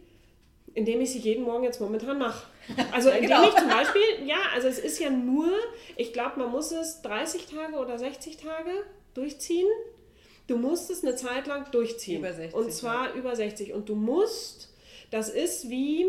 Indem 0.75 1.03
ich 1.03 1.13
sie 1.13 1.19
jeden 1.19 1.45
Morgen 1.45 1.65
jetzt 1.65 1.81
momentan 1.81 2.19
mache. 2.19 2.47
Also 2.93 3.11
indem 3.11 3.29
genau. 3.29 3.49
ich 3.49 3.55
zum 3.55 3.69
Beispiel, 3.69 4.27
ja, 4.27 4.39
also 4.55 4.69
es 4.69 4.79
ist 4.79 5.01
ja 5.01 5.11
nur, 5.11 5.51
ich 5.97 6.13
glaube, 6.13 6.39
man 6.39 6.51
muss 6.51 6.71
es 6.73 7.03
30 7.03 7.47
Tage 7.47 7.77
oder 7.77 7.99
60 7.99 8.37
Tage 8.39 8.71
durchziehen. 9.15 9.69
Du 10.47 10.57
musst 10.57 10.91
es 10.91 11.05
eine 11.05 11.15
Zeit 11.15 11.47
lang 11.47 11.71
durchziehen. 11.71 12.21
Über 12.21 12.33
60. 12.33 12.55
Und 12.55 12.73
zwar 12.73 13.09
ja. 13.11 13.15
über 13.15 13.37
60. 13.37 13.75
Und 13.75 13.89
du 13.89 13.95
musst, 13.95 14.73
das 15.11 15.29
ist 15.29 15.69
wie, 15.69 16.07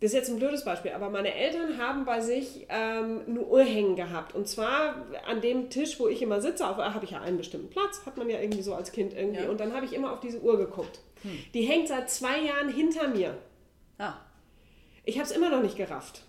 das 0.00 0.10
ist 0.10 0.14
jetzt 0.14 0.28
ein 0.28 0.38
blödes 0.38 0.64
Beispiel, 0.64 0.90
aber 0.90 1.08
meine 1.08 1.34
Eltern 1.34 1.78
haben 1.78 2.04
bei 2.04 2.20
sich 2.20 2.66
ähm, 2.68 3.22
eine 3.26 3.40
Uhr 3.40 3.62
hängen 3.62 3.96
gehabt. 3.96 4.34
Und 4.34 4.46
zwar 4.46 5.06
an 5.26 5.40
dem 5.40 5.70
Tisch, 5.70 5.98
wo 5.98 6.06
ich 6.06 6.20
immer 6.20 6.42
sitze, 6.42 6.66
habe 6.66 7.04
ich 7.04 7.12
ja 7.12 7.20
einen 7.22 7.38
bestimmten 7.38 7.70
Platz, 7.70 8.02
hat 8.04 8.18
man 8.18 8.28
ja 8.28 8.38
irgendwie 8.38 8.62
so 8.62 8.74
als 8.74 8.92
Kind 8.92 9.14
irgendwie. 9.14 9.44
Ja. 9.44 9.48
Und 9.48 9.58
dann 9.58 9.72
habe 9.74 9.86
ich 9.86 9.94
immer 9.94 10.12
auf 10.12 10.20
diese 10.20 10.40
Uhr 10.40 10.58
geguckt. 10.58 11.00
Hm. 11.22 11.38
Die 11.54 11.62
hängt 11.62 11.88
seit 11.88 12.10
zwei 12.10 12.40
Jahren 12.40 12.68
hinter 12.68 13.08
mir. 13.08 13.38
Ah. 13.96 14.14
Ich 15.06 15.16
habe 15.16 15.24
es 15.24 15.34
immer 15.34 15.48
noch 15.48 15.62
nicht 15.62 15.76
gerafft. 15.76 16.22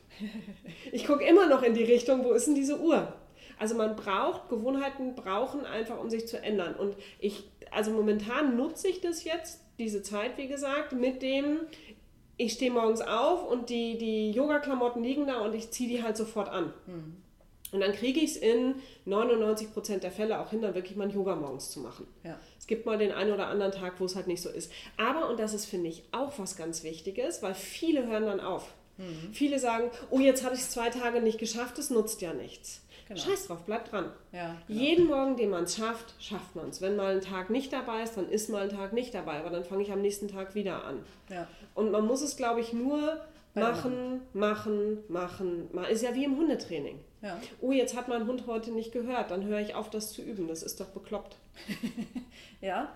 Ich 0.91 1.05
gucke 1.05 1.25
immer 1.25 1.47
noch 1.47 1.61
in 1.61 1.73
die 1.73 1.83
Richtung, 1.83 2.23
wo 2.23 2.31
ist 2.31 2.47
denn 2.47 2.55
diese 2.55 2.79
Uhr? 2.79 3.13
Also 3.59 3.75
man 3.75 3.95
braucht, 3.95 4.49
Gewohnheiten 4.49 5.15
brauchen 5.15 5.65
einfach, 5.65 5.99
um 5.99 6.09
sich 6.09 6.27
zu 6.27 6.41
ändern. 6.41 6.75
Und 6.75 6.95
ich, 7.19 7.43
also 7.71 7.91
momentan 7.91 8.55
nutze 8.55 8.87
ich 8.87 9.01
das 9.01 9.23
jetzt, 9.23 9.61
diese 9.79 10.01
Zeit, 10.01 10.37
wie 10.37 10.47
gesagt, 10.47 10.93
mit 10.93 11.21
dem, 11.21 11.59
ich 12.37 12.53
stehe 12.53 12.71
morgens 12.71 13.01
auf 13.01 13.49
und 13.49 13.69
die, 13.69 13.97
die 13.97 14.31
Yoga-Klamotten 14.31 15.03
liegen 15.03 15.27
da 15.27 15.39
und 15.41 15.53
ich 15.53 15.71
ziehe 15.71 15.89
die 15.89 16.03
halt 16.03 16.17
sofort 16.17 16.49
an. 16.49 16.73
Mhm. 16.85 17.17
Und 17.71 17.81
dann 17.81 17.91
kriege 17.91 18.19
ich 18.21 18.31
es 18.31 18.37
in 18.37 18.75
99% 19.05 19.97
der 19.97 20.11
Fälle 20.11 20.39
auch 20.39 20.51
hin, 20.51 20.61
dann 20.61 20.73
wirklich 20.73 20.95
mal 20.95 21.11
Yoga 21.11 21.35
morgens 21.35 21.69
zu 21.69 21.81
machen. 21.81 22.07
Ja. 22.23 22.39
Es 22.57 22.65
gibt 22.65 22.85
mal 22.85 22.97
den 22.97 23.11
einen 23.11 23.33
oder 23.33 23.47
anderen 23.47 23.73
Tag, 23.73 23.99
wo 23.99 24.05
es 24.05 24.15
halt 24.15 24.27
nicht 24.27 24.41
so 24.41 24.49
ist. 24.49 24.71
Aber, 24.95 25.29
und 25.29 25.39
das 25.39 25.53
ist, 25.53 25.65
finde 25.65 25.89
ich, 25.89 26.03
auch 26.11 26.39
was 26.39 26.55
ganz 26.55 26.83
Wichtiges, 26.83 27.43
weil 27.43 27.53
viele 27.53 28.07
hören 28.07 28.25
dann 28.25 28.39
auf. 28.39 28.73
Mhm. 28.97 29.33
Viele 29.33 29.59
sagen, 29.59 29.91
oh, 30.09 30.19
jetzt 30.19 30.45
habe 30.45 30.55
ich 30.55 30.61
es 30.61 30.71
zwei 30.71 30.89
Tage 30.89 31.21
nicht 31.21 31.39
geschafft, 31.39 31.77
es 31.77 31.89
nutzt 31.89 32.21
ja 32.21 32.33
nichts. 32.33 32.81
Genau. 33.07 33.19
Scheiß 33.19 33.47
drauf, 33.47 33.59
bleib 33.65 33.89
dran. 33.89 34.11
Ja, 34.31 34.55
genau. 34.67 34.79
Jeden 34.79 35.07
Morgen, 35.07 35.37
den 35.37 35.49
man 35.49 35.63
es 35.63 35.77
schafft, 35.77 36.13
schafft 36.19 36.55
man 36.55 36.69
es. 36.69 36.81
Wenn 36.81 36.95
mal 36.95 37.15
ein 37.15 37.21
Tag 37.21 37.49
nicht 37.49 37.71
dabei 37.71 38.03
ist, 38.03 38.17
dann 38.17 38.29
ist 38.29 38.49
mal 38.49 38.63
ein 38.63 38.69
Tag 38.69 38.93
nicht 38.93 39.13
dabei, 39.13 39.39
aber 39.39 39.49
dann 39.49 39.63
fange 39.63 39.83
ich 39.83 39.91
am 39.91 40.01
nächsten 40.01 40.27
Tag 40.27 40.55
wieder 40.55 40.83
an. 40.83 40.99
Ja. 41.29 41.47
Und 41.73 41.91
man 41.91 42.05
muss 42.05 42.21
es, 42.21 42.35
glaube 42.35 42.59
ich, 42.59 42.73
nur 42.73 43.21
machen, 43.53 44.21
machen, 44.33 44.99
machen. 45.07 45.69
Man 45.71 45.85
ist 45.85 46.03
ja 46.03 46.13
wie 46.15 46.25
im 46.25 46.37
Hundetraining. 46.37 46.99
Ja. 47.21 47.39
Oh, 47.61 47.71
jetzt 47.71 47.95
hat 47.95 48.07
mein 48.07 48.27
Hund 48.27 48.45
heute 48.45 48.71
nicht 48.71 48.91
gehört, 48.91 49.31
dann 49.31 49.45
höre 49.45 49.59
ich 49.59 49.73
auf, 49.73 49.89
das 49.89 50.11
zu 50.11 50.21
üben. 50.21 50.47
Das 50.47 50.61
ist 50.61 50.79
doch 50.79 50.87
bekloppt. 50.87 51.37
ja. 52.61 52.89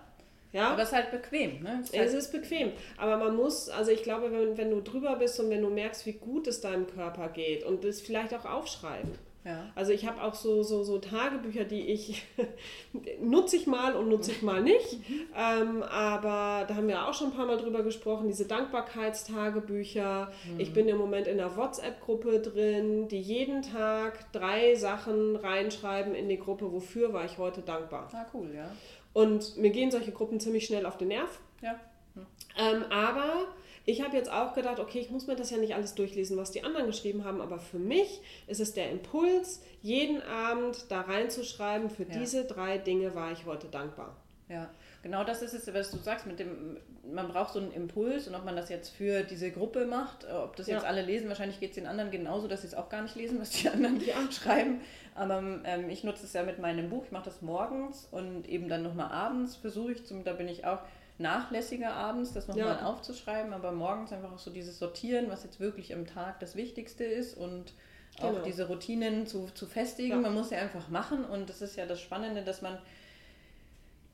Ja? 0.52 0.68
Aber 0.68 0.82
es 0.82 0.88
ist 0.88 0.94
halt 0.94 1.10
bequem. 1.10 1.62
Ne? 1.62 1.78
Es, 1.82 1.90
ist, 1.90 1.98
halt 1.98 2.08
es 2.08 2.14
ist 2.14 2.32
bequem. 2.32 2.72
Aber 2.98 3.16
man 3.16 3.34
muss, 3.34 3.70
also 3.70 3.90
ich 3.90 4.02
glaube, 4.02 4.30
wenn, 4.30 4.56
wenn 4.58 4.70
du 4.70 4.80
drüber 4.82 5.16
bist 5.16 5.40
und 5.40 5.48
wenn 5.48 5.62
du 5.62 5.70
merkst, 5.70 6.04
wie 6.06 6.12
gut 6.12 6.46
es 6.46 6.60
deinem 6.60 6.86
Körper 6.86 7.28
geht 7.30 7.64
und 7.64 7.84
das 7.84 8.00
vielleicht 8.00 8.34
auch 8.34 8.44
aufschreiben. 8.44 9.12
Ja. 9.44 9.70
Also 9.74 9.92
ich 9.92 10.06
habe 10.06 10.22
auch 10.22 10.34
so, 10.34 10.62
so, 10.62 10.84
so 10.84 10.98
Tagebücher, 10.98 11.64
die 11.64 11.80
ich 11.88 12.22
nutze 13.20 13.56
ich 13.56 13.66
mal 13.66 13.96
und 13.96 14.08
nutze 14.08 14.30
ich 14.30 14.42
mal 14.42 14.62
nicht. 14.62 15.00
ähm, 15.36 15.82
aber 15.82 16.64
da 16.66 16.76
haben 16.76 16.86
wir 16.86 17.08
auch 17.08 17.14
schon 17.14 17.28
ein 17.28 17.34
paar 17.34 17.46
Mal 17.46 17.56
drüber 17.56 17.82
gesprochen, 17.82 18.28
diese 18.28 18.46
Dankbarkeitstagebücher. 18.46 20.30
Mhm. 20.52 20.60
Ich 20.60 20.72
bin 20.72 20.88
im 20.88 20.96
Moment 20.96 21.26
in 21.26 21.40
einer 21.40 21.56
WhatsApp-Gruppe 21.56 22.40
drin, 22.40 23.08
die 23.08 23.20
jeden 23.20 23.62
Tag 23.62 24.30
drei 24.32 24.76
Sachen 24.76 25.34
reinschreiben 25.34 26.14
in 26.14 26.28
die 26.28 26.38
Gruppe, 26.38 26.72
wofür 26.72 27.12
war 27.12 27.24
ich 27.24 27.38
heute 27.38 27.62
dankbar. 27.62 28.08
Ah, 28.12 28.26
cool, 28.34 28.52
ja. 28.54 28.70
Und 29.12 29.56
mir 29.56 29.70
gehen 29.70 29.90
solche 29.90 30.12
Gruppen 30.12 30.38
ziemlich 30.38 30.66
schnell 30.66 30.86
auf 30.86 30.98
den 30.98 31.08
Nerv. 31.08 31.40
Ja. 31.62 31.80
Mhm. 32.14 32.26
Ähm, 32.58 32.84
aber 32.90 33.46
ich 33.84 34.02
habe 34.02 34.16
jetzt 34.16 34.30
auch 34.30 34.54
gedacht, 34.54 34.78
okay, 34.78 35.00
ich 35.00 35.10
muss 35.10 35.26
mir 35.26 35.36
das 35.36 35.50
ja 35.50 35.58
nicht 35.58 35.74
alles 35.74 35.94
durchlesen, 35.94 36.36
was 36.36 36.50
die 36.50 36.64
anderen 36.64 36.86
geschrieben 36.86 37.24
haben, 37.24 37.40
aber 37.40 37.58
für 37.58 37.78
mich 37.78 38.20
ist 38.46 38.60
es 38.60 38.74
der 38.74 38.90
Impuls, 38.90 39.62
jeden 39.80 40.22
Abend 40.22 40.90
da 40.90 41.00
reinzuschreiben, 41.02 41.90
für 41.90 42.04
ja. 42.04 42.18
diese 42.18 42.44
drei 42.44 42.78
Dinge 42.78 43.14
war 43.14 43.32
ich 43.32 43.44
heute 43.46 43.66
dankbar. 43.66 44.16
Ja, 44.48 44.68
genau 45.02 45.24
das 45.24 45.40
ist 45.40 45.54
es, 45.54 45.72
was 45.72 45.90
du 45.90 45.96
sagst, 45.98 46.26
mit 46.26 46.38
dem, 46.38 46.76
man 47.10 47.28
braucht 47.28 47.54
so 47.54 47.58
einen 47.58 47.72
Impuls 47.72 48.28
und 48.28 48.34
ob 48.34 48.44
man 48.44 48.54
das 48.54 48.68
jetzt 48.68 48.90
für 48.90 49.22
diese 49.22 49.50
Gruppe 49.50 49.86
macht, 49.86 50.24
äh, 50.24 50.32
ob 50.32 50.56
das 50.56 50.66
jetzt 50.66 50.82
ja. 50.82 50.88
alle 50.88 51.02
lesen, 51.02 51.28
wahrscheinlich 51.28 51.58
geht 51.58 51.70
es 51.70 51.76
den 51.76 51.86
anderen 51.86 52.10
genauso, 52.10 52.48
dass 52.48 52.60
sie 52.60 52.66
es 52.66 52.74
auch 52.74 52.88
gar 52.88 53.02
nicht 53.02 53.16
lesen, 53.16 53.40
was 53.40 53.50
die 53.50 53.68
anderen 53.70 54.04
ja. 54.04 54.14
schreiben. 54.30 54.80
Aber 55.14 55.42
ähm, 55.64 55.88
ich 55.88 56.04
nutze 56.04 56.26
es 56.26 56.32
ja 56.34 56.42
mit 56.42 56.58
meinem 56.58 56.90
Buch, 56.90 57.04
ich 57.06 57.12
mache 57.12 57.24
das 57.24 57.40
morgens 57.40 58.08
und 58.10 58.46
eben 58.48 58.68
dann 58.68 58.82
nochmal 58.82 59.10
abends 59.10 59.56
versuche 59.56 59.92
ich, 59.92 60.04
zum, 60.04 60.22
da 60.22 60.34
bin 60.34 60.48
ich 60.48 60.66
auch 60.66 60.80
nachlässiger 61.22 61.94
abends, 61.94 62.32
das 62.32 62.48
nochmal 62.48 62.78
ja. 62.80 62.86
aufzuschreiben, 62.86 63.52
aber 63.52 63.72
morgens 63.72 64.12
einfach 64.12 64.32
auch 64.32 64.38
so 64.38 64.50
dieses 64.50 64.78
Sortieren, 64.78 65.30
was 65.30 65.44
jetzt 65.44 65.60
wirklich 65.60 65.94
am 65.94 66.06
Tag 66.06 66.40
das 66.40 66.56
Wichtigste 66.56 67.04
ist 67.04 67.36
und 67.36 67.72
auch 68.18 68.32
genau. 68.32 68.44
diese 68.44 68.68
Routinen 68.68 69.26
zu, 69.26 69.48
zu 69.54 69.66
festigen. 69.66 70.10
Ja. 70.10 70.18
Man 70.18 70.34
muss 70.34 70.50
sie 70.50 70.56
einfach 70.56 70.88
machen 70.88 71.24
und 71.24 71.48
das 71.48 71.62
ist 71.62 71.76
ja 71.76 71.86
das 71.86 72.00
Spannende, 72.00 72.42
dass 72.42 72.60
man 72.60 72.78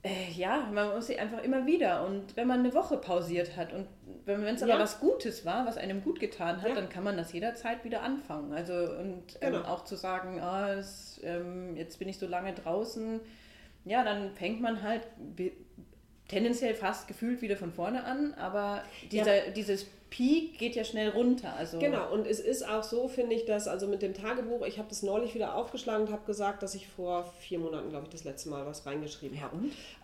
äh, 0.05 0.31
ja, 0.33 0.69
man 0.73 0.95
muss 0.95 1.09
sie 1.09 1.19
einfach 1.19 1.43
immer 1.43 1.67
wieder 1.67 2.07
und 2.07 2.37
wenn 2.37 2.47
man 2.47 2.61
eine 2.61 2.73
Woche 2.73 2.99
pausiert 2.99 3.57
hat 3.57 3.73
und 3.73 3.89
wenn 4.27 4.43
es 4.45 4.63
aber 4.63 4.75
ja. 4.75 4.79
was 4.79 5.01
Gutes 5.01 5.45
war, 5.45 5.67
was 5.67 5.77
einem 5.77 6.03
gut 6.05 6.21
getan 6.21 6.63
hat, 6.63 6.69
ja. 6.69 6.75
dann 6.77 6.89
kann 6.89 7.03
man 7.03 7.17
das 7.17 7.33
jederzeit 7.33 7.85
wieder 7.85 8.03
anfangen. 8.03 8.53
Also 8.53 8.75
und 8.75 9.25
ähm, 9.41 9.55
genau. 9.55 9.65
auch 9.65 9.85
zu 9.85 9.97
sagen, 9.97 10.41
ah, 10.41 10.73
es, 10.73 11.21
ähm, 11.25 11.77
jetzt 11.77 11.99
bin 11.99 12.09
ich 12.09 12.19
so 12.19 12.29
lange 12.29 12.53
draußen, 12.55 13.21
ja, 13.85 14.05
dann 14.05 14.31
fängt 14.37 14.61
man 14.61 14.83
halt 14.83 15.03
tendenziell 16.29 16.75
fast 16.75 17.09
gefühlt 17.09 17.43
wieder 17.43 17.57
von 17.57 17.73
vorne 17.73 18.05
an, 18.05 18.35
aber 18.35 18.83
dieser, 19.11 19.47
ja. 19.47 19.51
dieses 19.51 19.87
Peak 20.11 20.59
geht 20.59 20.75
ja 20.75 20.85
schnell 20.85 21.11
runter. 21.11 21.55
Also 21.57 21.79
genau, 21.79 22.13
und 22.13 22.27
es 22.27 22.41
ist 22.41 22.67
auch 22.67 22.83
so, 22.83 23.09
finde 23.09 23.35
ich, 23.35 23.45
dass 23.45 23.67
also 23.67 23.87
mit 23.87 24.03
dem 24.03 24.15
Tagebuch, 24.15 24.67
ich 24.67 24.79
habe 24.79 24.89
das 24.89 25.03
neulich 25.03 25.35
wieder 25.35 25.55
aufgeschlagen 25.55 26.07
und 26.07 26.13
habe 26.13 26.25
gesagt, 26.27 26.63
dass 26.63 26.75
ich 26.75 26.87
vor 26.87 27.33
vier 27.41 27.59
Monaten, 27.59 27.91
glaube 27.91 28.05
ich, 28.05 28.11
das 28.11 28.25
letzte 28.25 28.51
Mal 28.51 28.65
was 28.67 28.87
reingeschrieben 28.87 29.41
habe. 29.41 29.57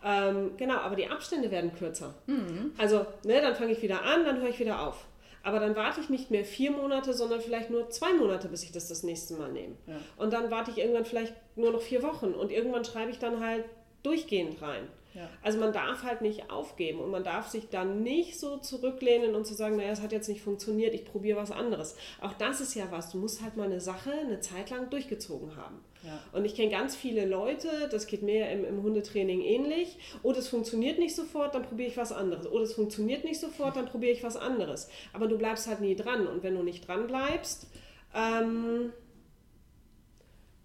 Ähm, 0.05 0.53
genau, 0.57 0.77
aber 0.77 0.97
die 0.97 1.09
Abstände 1.09 1.51
werden 1.51 1.75
kürzer. 1.75 2.15
Mhm. 2.27 2.73
Also, 2.79 3.07
ne, 3.25 3.41
dann 3.41 3.55
fange 3.55 3.73
ich 3.73 3.83
wieder 3.83 4.03
an, 4.03 4.25
dann 4.25 4.41
höre 4.41 4.49
ich 4.49 4.59
wieder 4.59 4.87
auf. 4.87 5.07
Aber 5.43 5.61
dann 5.61 5.77
warte 5.77 6.01
ich 6.01 6.09
nicht 6.09 6.31
mehr 6.31 6.45
vier 6.45 6.71
Monate, 6.71 7.13
sondern 7.13 7.41
vielleicht 7.41 7.69
nur 7.69 7.91
zwei 7.91 8.15
Monate, 8.15 8.49
bis 8.49 8.63
ich 8.63 8.73
das 8.73 8.89
das 8.89 9.03
nächste 9.03 9.35
Mal 9.35 9.53
nehme. 9.53 9.75
Ja. 9.87 9.97
Und 10.17 10.33
dann 10.33 10.51
warte 10.51 10.71
ich 10.71 10.79
irgendwann 10.79 11.05
vielleicht 11.05 11.35
nur 11.55 11.71
noch 11.71 11.83
vier 11.83 12.03
Wochen 12.03 12.33
und 12.33 12.51
irgendwann 12.51 12.85
schreibe 12.85 13.11
ich 13.11 13.19
dann 13.19 13.45
halt 13.45 13.65
durchgehend 14.03 14.61
rein. 14.63 14.89
Ja. 15.15 15.29
Also 15.43 15.61
man 15.61 15.73
darf 15.73 16.03
halt 16.03 16.23
nicht 16.23 16.51
aufgeben 16.51 16.99
und 16.99 17.11
man 17.11 17.23
darf 17.23 17.49
sich 17.49 17.69
dann 17.69 18.03
nicht 18.03 18.39
so 18.39 18.57
zurücklehnen 18.57 19.35
und 19.37 19.47
zu 19.47 19.55
sagen, 19.55 19.77
naja, 19.77 19.91
es 19.91 20.03
hat 20.03 20.11
jetzt 20.11 20.29
nicht 20.29 20.43
funktioniert, 20.43 20.93
ich 20.93 21.05
probiere 21.05 21.39
was 21.39 21.53
anderes. 21.53 21.97
Auch 22.21 22.33
das 22.35 22.61
ist 22.61 22.75
ja 22.75 22.87
was, 22.91 23.11
du 23.11 23.19
musst 23.19 23.41
halt 23.41 23.57
mal 23.57 23.65
eine 23.65 23.81
Sache 23.81 24.11
eine 24.11 24.41
Zeit 24.41 24.71
lang 24.71 24.91
durchgezogen 24.91 25.57
haben. 25.57 25.85
Ja. 26.03 26.19
Und 26.33 26.45
ich 26.45 26.55
kenne 26.55 26.71
ganz 26.71 26.97
viele 26.97 27.27
Leute, 27.27 27.69
das 27.91 28.07
geht 28.07 28.23
mir 28.23 28.51
im, 28.51 28.65
im 28.65 28.83
Hundetraining 28.83 29.41
ähnlich, 29.41 29.97
oh, 30.23 30.33
das 30.33 30.49
funktioniert 30.49 30.99
nicht 30.99 31.15
sofort, 31.15 31.55
dann 31.55 31.63
probiere 31.63 31.89
ich 31.89 31.97
was 31.97 32.13
anderes. 32.13 32.51
Oh, 32.51 32.59
das 32.59 32.75
funktioniert 32.75 33.25
nicht 33.25 33.41
sofort, 33.41 33.77
dann 33.77 33.87
probiere 33.87 34.13
ich 34.13 34.25
was 34.25 34.37
anderes. 34.37 34.89
Aber 35.13 35.29
du 35.29 35.39
bleibst 35.39 35.69
halt 35.69 35.81
nie 35.81 35.95
dran 35.95 36.27
und 36.27 36.43
wenn 36.43 36.57
du 36.57 36.63
nicht 36.63 36.87
dran 36.89 37.07
bleibst, 37.07 37.69
ähm, 38.15 38.93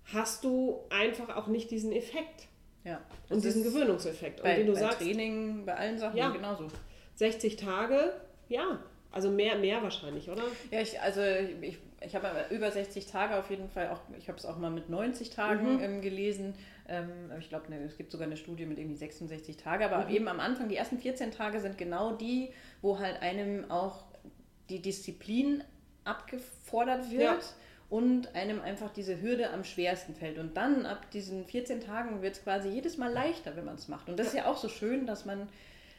hast 0.05 0.43
du 0.43 0.79
einfach 0.89 1.35
auch 1.35 1.47
nicht 1.47 1.69
diesen 1.71 1.91
Effekt. 1.91 2.47
Ja. 2.89 2.99
Und 3.29 3.43
diesen 3.43 3.63
Gewöhnungseffekt. 3.63 4.41
Bei, 4.41 4.59
und 4.59 4.67
du 4.67 4.73
bei 4.73 4.79
sagst, 4.79 4.99
Training, 4.99 5.65
bei 5.65 5.75
allen 5.75 5.99
Sachen 5.99 6.17
ja, 6.17 6.29
genauso. 6.29 6.67
60 7.15 7.55
Tage, 7.55 8.13
ja. 8.47 8.79
Also 9.11 9.29
mehr, 9.29 9.57
mehr 9.57 9.81
wahrscheinlich, 9.81 10.29
oder? 10.29 10.43
Ja, 10.71 10.81
ich, 10.81 10.99
also 10.99 11.21
ich, 11.61 11.77
ich 12.01 12.15
habe 12.15 12.27
über 12.51 12.71
60 12.71 13.07
Tage 13.07 13.35
auf 13.37 13.49
jeden 13.49 13.69
Fall 13.69 13.89
auch, 13.89 14.01
ich 14.17 14.27
habe 14.27 14.37
es 14.37 14.45
auch 14.45 14.57
mal 14.57 14.71
mit 14.71 14.89
90 14.89 15.29
Tagen 15.29 15.75
mhm. 15.75 15.83
ähm, 15.83 16.01
gelesen. 16.01 16.55
Ähm, 16.87 17.31
ich 17.39 17.49
glaube, 17.49 17.69
ne, 17.69 17.83
es 17.83 17.97
gibt 17.97 18.11
sogar 18.11 18.27
eine 18.27 18.37
Studie 18.37 18.65
mit 18.65 18.77
irgendwie 18.77 18.97
66 18.97 19.57
Tage, 19.57 19.85
aber 19.85 20.05
mhm. 20.05 20.15
eben 20.15 20.27
am 20.27 20.39
Anfang, 20.39 20.69
die 20.69 20.75
ersten 20.75 20.97
14 20.97 21.31
Tage 21.31 21.59
sind 21.59 21.77
genau 21.77 22.13
die, 22.13 22.51
wo 22.81 22.99
halt 22.99 23.21
einem 23.21 23.69
auch 23.69 24.05
die 24.69 24.81
Disziplin 24.81 25.63
abgefordert 26.05 27.11
wird. 27.11 27.21
Ja 27.21 27.39
und 27.89 28.35
einem 28.35 28.61
einfach 28.61 28.91
diese 28.93 29.21
Hürde 29.21 29.49
am 29.49 29.63
schwersten 29.63 30.13
fällt. 30.13 30.37
Und 30.37 30.55
dann 30.55 30.85
ab 30.85 31.09
diesen 31.11 31.45
14 31.45 31.81
Tagen 31.81 32.21
wird 32.21 32.35
es 32.35 32.43
quasi 32.43 32.69
jedes 32.69 32.97
Mal 32.97 33.11
leichter, 33.11 33.55
wenn 33.55 33.65
man 33.65 33.75
es 33.75 33.87
macht. 33.87 34.09
Und 34.09 34.17
das 34.17 34.27
ist 34.27 34.35
ja 34.35 34.45
auch 34.45 34.57
so 34.57 34.69
schön, 34.69 35.07
dass 35.07 35.25
man, 35.25 35.49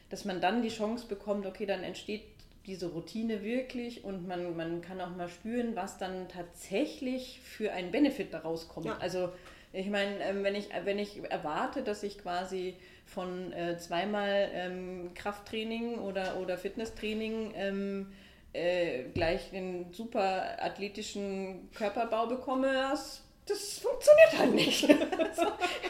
dass 0.09 0.23
man 0.23 0.39
dann 0.39 0.61
die 0.61 0.69
Chance 0.69 1.07
bekommt, 1.07 1.45
okay, 1.45 1.65
dann 1.65 1.83
entsteht 1.83 2.23
diese 2.65 2.87
Routine 2.87 3.43
wirklich 3.43 4.03
und 4.03 4.27
man, 4.27 4.55
man 4.55 4.81
kann 4.81 5.01
auch 5.01 5.15
mal 5.15 5.27
spüren, 5.27 5.75
was 5.75 5.97
dann 5.97 6.29
tatsächlich 6.29 7.39
für 7.43 7.71
einen 7.71 7.91
Benefit 7.91 8.33
daraus 8.33 8.67
kommt. 8.69 8.85
Ja. 8.85 8.97
Also 8.99 9.29
ich 9.73 9.87
meine, 9.87 10.19
ähm, 10.19 10.43
wenn 10.43 10.55
ich, 10.55 10.69
wenn 10.83 10.99
ich 10.99 11.21
erwarte, 11.29 11.81
dass 11.81 12.03
ich 12.03 12.19
quasi 12.19 12.75
von 13.05 13.51
äh, 13.51 13.77
zweimal 13.77 14.49
ähm, 14.53 15.11
Krafttraining 15.15 15.95
oder, 15.99 16.37
oder 16.39 16.57
Fitnesstraining 16.57 17.53
ähm, 17.55 18.07
äh, 18.53 19.03
gleich 19.13 19.53
einen 19.53 19.93
super 19.93 20.61
athletischen 20.61 21.69
Körperbau 21.73 22.27
bekomme, 22.27 22.73
das, 22.73 23.21
das 23.45 23.79
funktioniert 23.79 24.37
halt 24.37 24.55
nicht. 24.55 24.87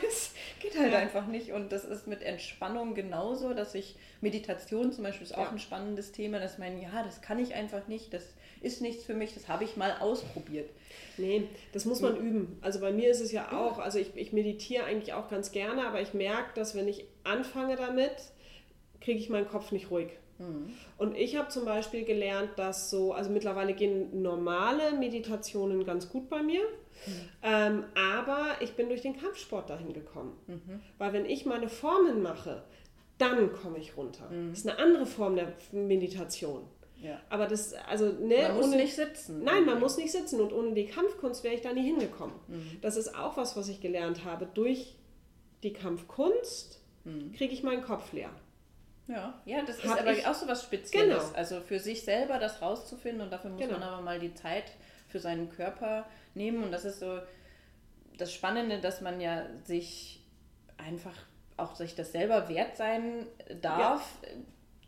Es 0.08 0.34
geht 0.60 0.78
halt 0.78 0.94
ja. 0.94 1.00
einfach 1.00 1.26
nicht. 1.28 1.52
Und 1.54 1.72
das 1.72 1.86
ist 1.86 2.08
mit 2.08 2.22
Entspannung 2.22 2.94
genauso, 2.94 3.54
dass 3.54 3.74
ich 3.74 3.96
Meditation 4.20 4.92
zum 4.92 5.04
Beispiel 5.04 5.26
ist 5.26 5.34
auch 5.34 5.46
ja. 5.46 5.50
ein 5.50 5.60
spannendes 5.60 6.12
Thema, 6.12 6.40
dass 6.40 6.58
man, 6.58 6.80
ja, 6.80 7.04
das 7.04 7.22
kann 7.22 7.40
ich 7.40 7.56
einfach 7.56 7.88
nicht, 7.88 8.14
das 8.14 8.24
ist 8.62 8.82
nichts 8.82 9.04
für 9.04 9.16
mich, 9.16 9.34
das 9.34 9.48
habe 9.48 9.64
ich 9.64 9.76
mal 9.76 9.98
ausprobiert. 10.00 10.70
Nee, 11.18 11.48
das 11.74 11.86
muss 11.86 12.02
man 12.02 12.16
üben. 12.16 12.60
Also 12.62 12.80
bei 12.80 12.92
mir 12.92 13.10
ist 13.10 13.22
es 13.22 13.32
ja 13.32 13.52
auch, 13.52 13.80
also 13.80 13.98
ich, 13.98 14.16
ich 14.16 14.34
meditiere 14.34 14.86
eigentlich 14.86 15.14
auch 15.14 15.30
ganz 15.30 15.52
gerne, 15.52 15.88
aber 15.88 16.02
ich 16.02 16.14
merke, 16.14 16.52
dass 16.56 16.76
wenn 16.76 16.88
ich 16.88 17.06
anfange 17.24 17.76
damit, 17.76 18.16
kriege 19.00 19.20
ich 19.20 19.30
meinen 19.30 19.48
Kopf 19.48 19.72
nicht 19.72 19.90
ruhig. 19.90 20.10
Mhm. 20.42 20.74
Und 20.98 21.16
ich 21.16 21.38
habe 21.38 21.50
zum 21.50 21.66
Beispiel 21.66 22.04
gelernt, 22.04 22.52
dass 22.58 22.90
so, 22.90 23.14
also 23.14 23.30
mittlerweile 23.30 23.74
gehen 23.74 24.22
normale 24.22 24.94
Meditationen 24.94 25.86
ganz 25.86 26.10
gut 26.10 26.30
bei 26.30 26.42
mir. 26.42 26.62
Mhm. 26.62 27.12
Ähm, 27.44 27.84
aber 27.96 28.56
ich 28.60 28.74
bin 28.74 28.90
durch 28.90 29.02
den 29.02 29.18
Kampfsport 29.18 29.70
dahin 29.70 29.94
gekommen. 29.94 30.38
Mhm. 30.48 30.82
Weil 30.98 31.14
wenn 31.14 31.26
ich 31.26 31.46
meine 31.46 31.70
Formen 31.70 32.22
mache, 32.22 32.64
dann 33.18 33.54
komme 33.54 33.78
ich 33.78 33.98
runter. 33.98 34.30
Mhm. 34.30 34.50
Das 34.50 34.60
ist 34.60 34.70
eine 34.70 34.80
andere 34.80 35.06
Form 35.06 35.36
der 35.36 35.54
Meditation. 35.72 36.64
Ja. 37.02 37.20
Aber 37.30 37.48
das, 37.48 37.74
also, 37.74 38.06
ne, 38.06 38.44
man 38.44 38.58
muss 38.58 38.68
ohne, 38.68 38.76
nicht 38.78 38.96
sitzen. 38.96 39.44
Nein, 39.44 39.66
man 39.66 39.80
muss 39.80 39.98
nicht 39.98 40.12
sitzen 40.12 40.40
und 40.40 40.54
ohne 40.54 40.74
die 40.74 40.86
Kampfkunst 40.86 41.44
wäre 41.44 41.56
ich 41.56 41.62
da 41.62 41.74
nie 41.74 41.84
hingekommen. 41.84 42.36
Mhm. 42.48 42.78
Das 42.82 42.96
ist 42.96 43.16
auch 43.16 43.38
was, 43.38 43.58
was 43.58 43.70
ich 43.70 43.82
gelernt 43.82 44.24
habe. 44.24 44.48
Durch 44.54 44.96
die 45.64 45.74
Kampfkunst 45.74 46.80
mhm. 47.04 47.32
kriege 47.34 47.54
ich 47.54 47.64
meinen 47.64 47.82
Kopf 47.82 48.14
leer. 48.14 48.30
Ja, 49.08 49.42
ja 49.46 49.64
das 49.66 49.78
ist 49.78 49.90
aber 49.90 50.12
auch 50.12 50.34
so 50.34 50.48
was 50.48 50.64
Spezielles. 50.64 51.24
Genau. 51.24 51.38
Also 51.38 51.62
für 51.62 51.80
sich 51.80 52.04
selber 52.04 52.40
das 52.40 52.62
rauszufinden 52.62 53.22
und 53.22 53.32
dafür 53.32 53.50
muss 53.52 53.62
genau. 53.62 53.80
man 53.80 53.84
aber 53.84 54.02
mal 54.02 54.20
die 54.20 54.34
Zeit 54.34 54.72
für 55.10 55.20
seinen 55.20 55.50
Körper 55.50 56.06
nehmen. 56.34 56.64
Und 56.64 56.72
das 56.72 56.86
ist 56.86 57.00
so 57.00 57.20
das 58.18 58.34
Spannende, 58.34 58.80
dass 58.80 59.02
man 59.02 59.20
ja 59.20 59.46
sich 59.64 60.22
einfach 60.78 61.16
auch 61.58 61.76
sich 61.76 61.96
das 61.96 62.12
selber 62.12 62.50
wert 62.50 62.78
sein 62.78 63.26
darf, 63.62 64.18
ja. 64.24 64.30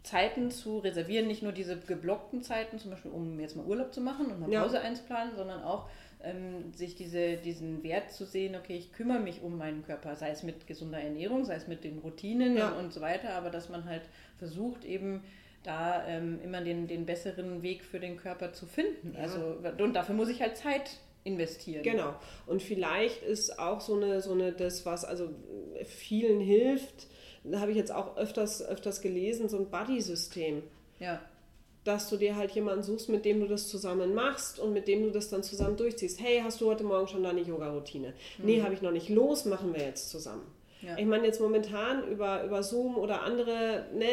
Zeiten 0.04 0.52
zu 0.52 0.80
reservieren, 0.80 1.28
nicht 1.28 1.44
nur 1.44 1.54
diese 1.54 1.80
geblockten 1.80 2.44
Zeiten, 2.44 2.78
zum 2.78 2.92
Beispiel 2.92 3.12
um 3.12 3.40
jetzt 3.40 3.56
mal 3.56 3.66
Urlaub 3.66 3.94
zu 3.94 4.02
machen 4.02 4.28
und 4.28 4.44
eine 4.44 4.60
Pause 4.60 4.78
ja. 4.78 4.82
einzuplanen, 4.82 5.36
sondern 5.36 5.64
auch 5.64 5.88
ähm, 6.24 6.74
sich 6.74 6.96
diese, 6.96 7.38
diesen 7.38 7.84
Wert 7.84 8.12
zu 8.12 8.26
sehen, 8.26 8.56
okay, 8.56 8.76
ich 8.76 8.94
kümmere 8.94 9.20
mich 9.20 9.42
um 9.42 9.58
meinen 9.58 9.84
Körper, 9.84 10.16
sei 10.16 10.30
es 10.30 10.44
mit 10.44 10.68
gesunder 10.68 11.00
Ernährung, 11.00 11.46
sei 11.46 11.56
es 11.56 11.68
mit 11.68 11.84
den 11.84 12.00
Routinen 12.00 12.58
ja. 12.58 12.70
und, 12.70 12.86
und, 12.86 12.94
so 12.94 13.02
weiter, 13.02 13.34
aber 13.34 13.50
dass 13.50 13.70
man 13.70 13.86
halt 13.86 14.04
versucht 14.38 14.86
eben 14.86 15.24
da 15.64 16.06
ähm, 16.08 16.40
immer 16.44 16.62
den, 16.62 16.88
den 16.88 17.06
besseren 17.06 17.62
Weg 17.62 17.84
für 17.86 18.00
den 18.00 18.18
Körper 18.18 18.54
zu 18.54 18.66
finden. 18.66 19.14
Ja. 19.16 19.22
Also, 19.22 19.58
und 19.78 19.94
dafür 19.94 20.16
muss 20.16 20.30
ich 20.30 20.42
halt 20.42 20.58
Zeit 20.58 20.98
investieren. 21.24 21.84
Genau. 21.84 22.16
Und 22.48 22.62
vielleicht 22.62 23.24
ist 23.24 23.60
auch 23.60 23.80
so 23.80 23.96
eine, 23.96 24.22
so 24.22 24.34
eine, 24.34 24.52
das, 24.52 24.86
was 24.86 25.06
also 25.06 25.30
vielen 25.86 26.42
hilft, 26.42 27.08
da 27.46 27.60
habe 27.60 27.72
ich 27.72 27.78
jetzt 27.78 27.92
auch 27.92 28.18
öfters, 28.18 28.62
öfters 28.66 29.02
gelesen, 29.02 29.50
so 29.50 29.58
ein 29.58 29.70
Buddy-System. 29.70 30.64
Ja 31.00 31.22
dass 31.84 32.10
du 32.10 32.18
dir 32.18 32.36
halt 32.36 32.52
jemanden 32.52 32.84
suchst, 32.84 33.10
mit 33.10 33.26
dem 33.26 33.42
du 33.42 33.48
das 33.48 33.68
zusammen 33.68 34.14
machst 34.14 34.60
und 34.60 34.74
mit 34.74 34.88
dem 34.88 35.04
du 35.04 35.12
das 35.12 35.30
dann 35.30 35.44
zusammen 35.44 35.76
durchziehst. 35.76 36.20
Hey, 36.22 36.42
hast 36.44 36.62
du 36.62 36.68
heute 36.68 36.84
Morgen 36.84 37.08
schon 37.08 37.24
deine 37.24 37.42
Yoga-Routine? 37.42 38.14
Mhm. 38.38 38.46
Nee, 38.46 38.62
habe 38.62 38.74
ich 38.74 38.82
noch 38.82 38.92
nicht. 38.92 39.10
Los, 39.10 39.46
machen 39.46 39.74
wir 39.74 39.82
jetzt 39.82 40.10
zusammen. 40.10 40.44
Ja. 40.82 40.98
Ich 40.98 41.06
meine 41.06 41.26
jetzt 41.26 41.40
momentan 41.40 42.08
über, 42.10 42.44
über 42.44 42.62
Zoom 42.62 42.98
oder 42.98 43.22
andere, 43.22 43.86
ne, 43.94 44.06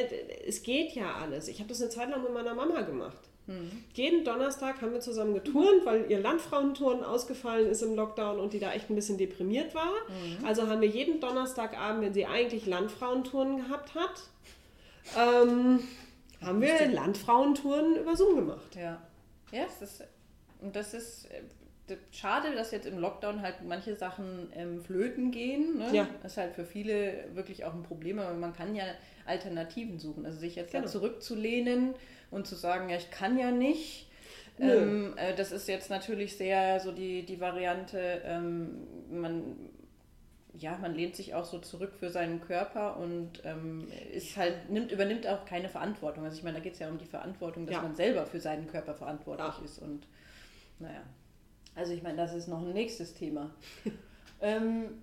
es 0.47 0.63
geht 0.63 0.93
ja 0.93 1.15
alles. 1.15 1.49
Ich 1.49 1.59
habe 1.59 1.69
das 1.69 1.81
eine 1.81 1.91
Zeit 1.91 2.11
lang 2.11 2.23
mit 2.23 2.33
meiner 2.33 2.55
Mama 2.55 2.83
gemacht. 2.83 3.19
Mhm. 3.47 3.71
Jeden 3.95 4.25
Donnerstag 4.25 4.81
haben 4.81 4.93
wir 4.93 5.01
zusammen 5.01 5.35
geturnt, 5.35 5.85
weil 5.85 6.11
ihr 6.11 6.21
Landfrauentouren 6.21 7.03
ausgefallen 7.03 7.69
ist 7.69 7.83
im 7.83 7.97
Lockdown 7.97 8.39
und 8.39 8.53
die 8.53 8.61
da 8.61 8.73
echt 8.73 8.89
ein 8.91 8.95
bisschen 8.95 9.19
deprimiert 9.19 9.75
war. 9.75 9.93
Mhm. 10.09 10.45
Also 10.45 10.69
haben 10.69 10.81
wir 10.81 10.89
jeden 10.89 11.21
Donnerstagabend, 11.21 12.03
wenn 12.03 12.15
sie 12.15 12.27
eigentlich 12.27 12.67
Landfrauentouren 12.67 13.57
gehabt 13.57 13.95
hat, 13.97 14.23
ähm, 15.19 15.81
haben 16.43 16.61
wir 16.61 16.89
Landfrauentouren 16.89 17.97
über 17.97 18.17
Zoom 18.17 18.37
gemacht. 18.37 18.77
Ja. 18.77 19.03
Ja, 19.53 19.65
es 19.67 19.83
ist, 19.83 20.05
und 20.61 20.77
das 20.77 20.95
ist 20.95 21.27
äh, 21.31 21.97
schade, 22.13 22.55
dass 22.55 22.71
jetzt 22.71 22.87
im 22.87 22.99
Lockdown 22.99 23.43
halt 23.43 23.57
manche 23.67 23.97
Sachen 23.97 24.53
ähm, 24.55 24.81
flöten 24.81 25.31
gehen. 25.31 25.79
Ne? 25.79 25.89
Ja. 25.93 26.09
Das 26.23 26.33
ist 26.33 26.39
halt 26.39 26.55
für 26.55 26.65
viele 26.65 27.25
wirklich 27.35 27.65
auch 27.65 27.75
ein 27.75 27.83
Problem, 27.83 28.19
aber 28.19 28.35
man 28.35 28.53
kann 28.53 28.75
ja 28.75 28.85
Alternativen 29.27 29.99
suchen. 29.99 30.25
Also 30.25 30.39
sich 30.39 30.57
jetzt 30.57 30.73
genau. 30.73 30.85
da 30.85 30.91
zurückzulehnen 30.91 31.95
und 32.31 32.47
zu 32.47 32.55
sagen, 32.55 32.89
ja, 32.89 32.97
ich 32.97 33.11
kann 33.11 33.39
ja 33.39 33.51
nicht. 33.51 34.09
Ähm, 34.61 35.15
äh, 35.17 35.35
das 35.35 35.53
ist 35.53 35.69
jetzt 35.69 35.91
natürlich 35.91 36.37
sehr 36.37 36.81
so 36.81 36.93
die, 36.93 37.25
die 37.25 37.41
Variante, 37.41 38.21
ähm, 38.25 38.87
man 39.11 39.57
ja, 40.59 40.77
man 40.79 40.95
lehnt 40.95 41.17
sich 41.17 41.35
auch 41.35 41.45
so 41.45 41.59
zurück 41.59 41.93
für 41.99 42.11
seinen 42.11 42.41
Körper 42.41 42.97
und 42.97 43.43
ähm, 43.45 43.87
ist 44.13 44.37
halt, 44.37 44.71
nimmt, 44.71 44.91
übernimmt 44.91 45.27
auch 45.27 45.45
keine 45.45 45.69
Verantwortung. 45.69 46.25
Also 46.25 46.37
ich 46.37 46.43
meine, 46.43 46.59
da 46.59 46.63
geht 46.63 46.75
es 46.75 46.79
ja 46.81 46.89
um 46.89 46.99
die 46.99 47.07
Verantwortung, 47.07 47.67
dass 47.67 47.77
ja. 47.77 47.83
man 47.83 47.95
selber 47.95 48.27
für 48.27 48.41
seinen 48.41 48.67
Körper 48.67 48.95
verantwortlich 48.95 49.55
ja. 49.59 49.65
ist. 49.65 49.79
Und 49.79 50.07
naja. 50.79 51.03
Also 51.75 51.93
ich 51.93 52.03
meine, 52.03 52.17
das 52.17 52.35
ist 52.35 52.49
noch 52.49 52.63
ein 52.63 52.73
nächstes 52.73 53.15
Thema. 53.15 53.55
ähm, 54.41 55.03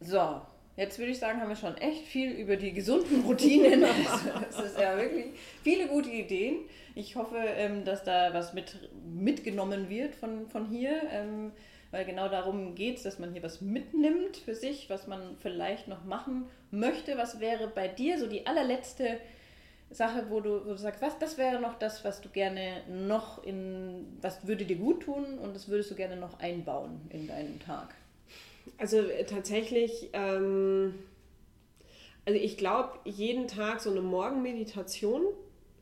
so, 0.00 0.40
jetzt 0.76 0.98
würde 0.98 1.10
ich 1.10 1.18
sagen, 1.18 1.40
haben 1.40 1.48
wir 1.48 1.56
schon 1.56 1.76
echt 1.76 2.06
viel 2.06 2.30
über 2.30 2.56
die 2.56 2.72
gesunden 2.72 3.22
Routinen. 3.22 3.80
das 4.50 4.66
ist 4.66 4.78
ja 4.78 4.96
wirklich 4.96 5.26
viele 5.62 5.88
gute 5.88 6.10
Ideen. 6.10 6.60
Ich 6.94 7.16
hoffe, 7.16 7.38
ähm, 7.38 7.84
dass 7.84 8.04
da 8.04 8.32
was 8.32 8.54
mit, 8.54 8.88
mitgenommen 9.04 9.88
wird 9.88 10.14
von, 10.14 10.48
von 10.48 10.66
hier. 10.66 11.02
Weil 11.92 12.06
genau 12.06 12.28
darum 12.28 12.74
geht 12.74 12.96
es, 12.96 13.02
dass 13.02 13.18
man 13.18 13.32
hier 13.32 13.42
was 13.42 13.60
mitnimmt 13.60 14.38
für 14.38 14.54
sich, 14.54 14.88
was 14.88 15.06
man 15.06 15.36
vielleicht 15.36 15.88
noch 15.88 16.04
machen 16.04 16.46
möchte. 16.70 17.18
Was 17.18 17.38
wäre 17.38 17.68
bei 17.68 17.86
dir 17.86 18.18
so 18.18 18.26
die 18.26 18.46
allerletzte 18.46 19.18
Sache, 19.90 20.24
wo 20.30 20.40
du, 20.40 20.64
wo 20.64 20.70
du 20.70 20.78
sagst, 20.78 21.02
was, 21.02 21.18
das 21.18 21.36
wäre 21.36 21.60
noch 21.60 21.78
das, 21.78 22.02
was 22.02 22.22
du 22.22 22.30
gerne 22.30 22.82
noch 22.88 23.44
in, 23.44 24.06
was 24.22 24.46
würde 24.46 24.64
dir 24.64 24.76
gut 24.76 25.02
tun 25.02 25.38
und 25.38 25.54
das 25.54 25.68
würdest 25.68 25.90
du 25.90 25.94
gerne 25.94 26.16
noch 26.16 26.40
einbauen 26.40 26.98
in 27.10 27.28
deinen 27.28 27.60
Tag? 27.60 27.94
Also 28.78 29.00
äh, 29.00 29.24
tatsächlich, 29.24 30.08
ähm, 30.14 30.94
also 32.24 32.40
ich 32.40 32.56
glaube, 32.56 33.00
jeden 33.04 33.48
Tag 33.48 33.82
so 33.82 33.90
eine 33.90 34.00
Morgenmeditation, 34.00 35.24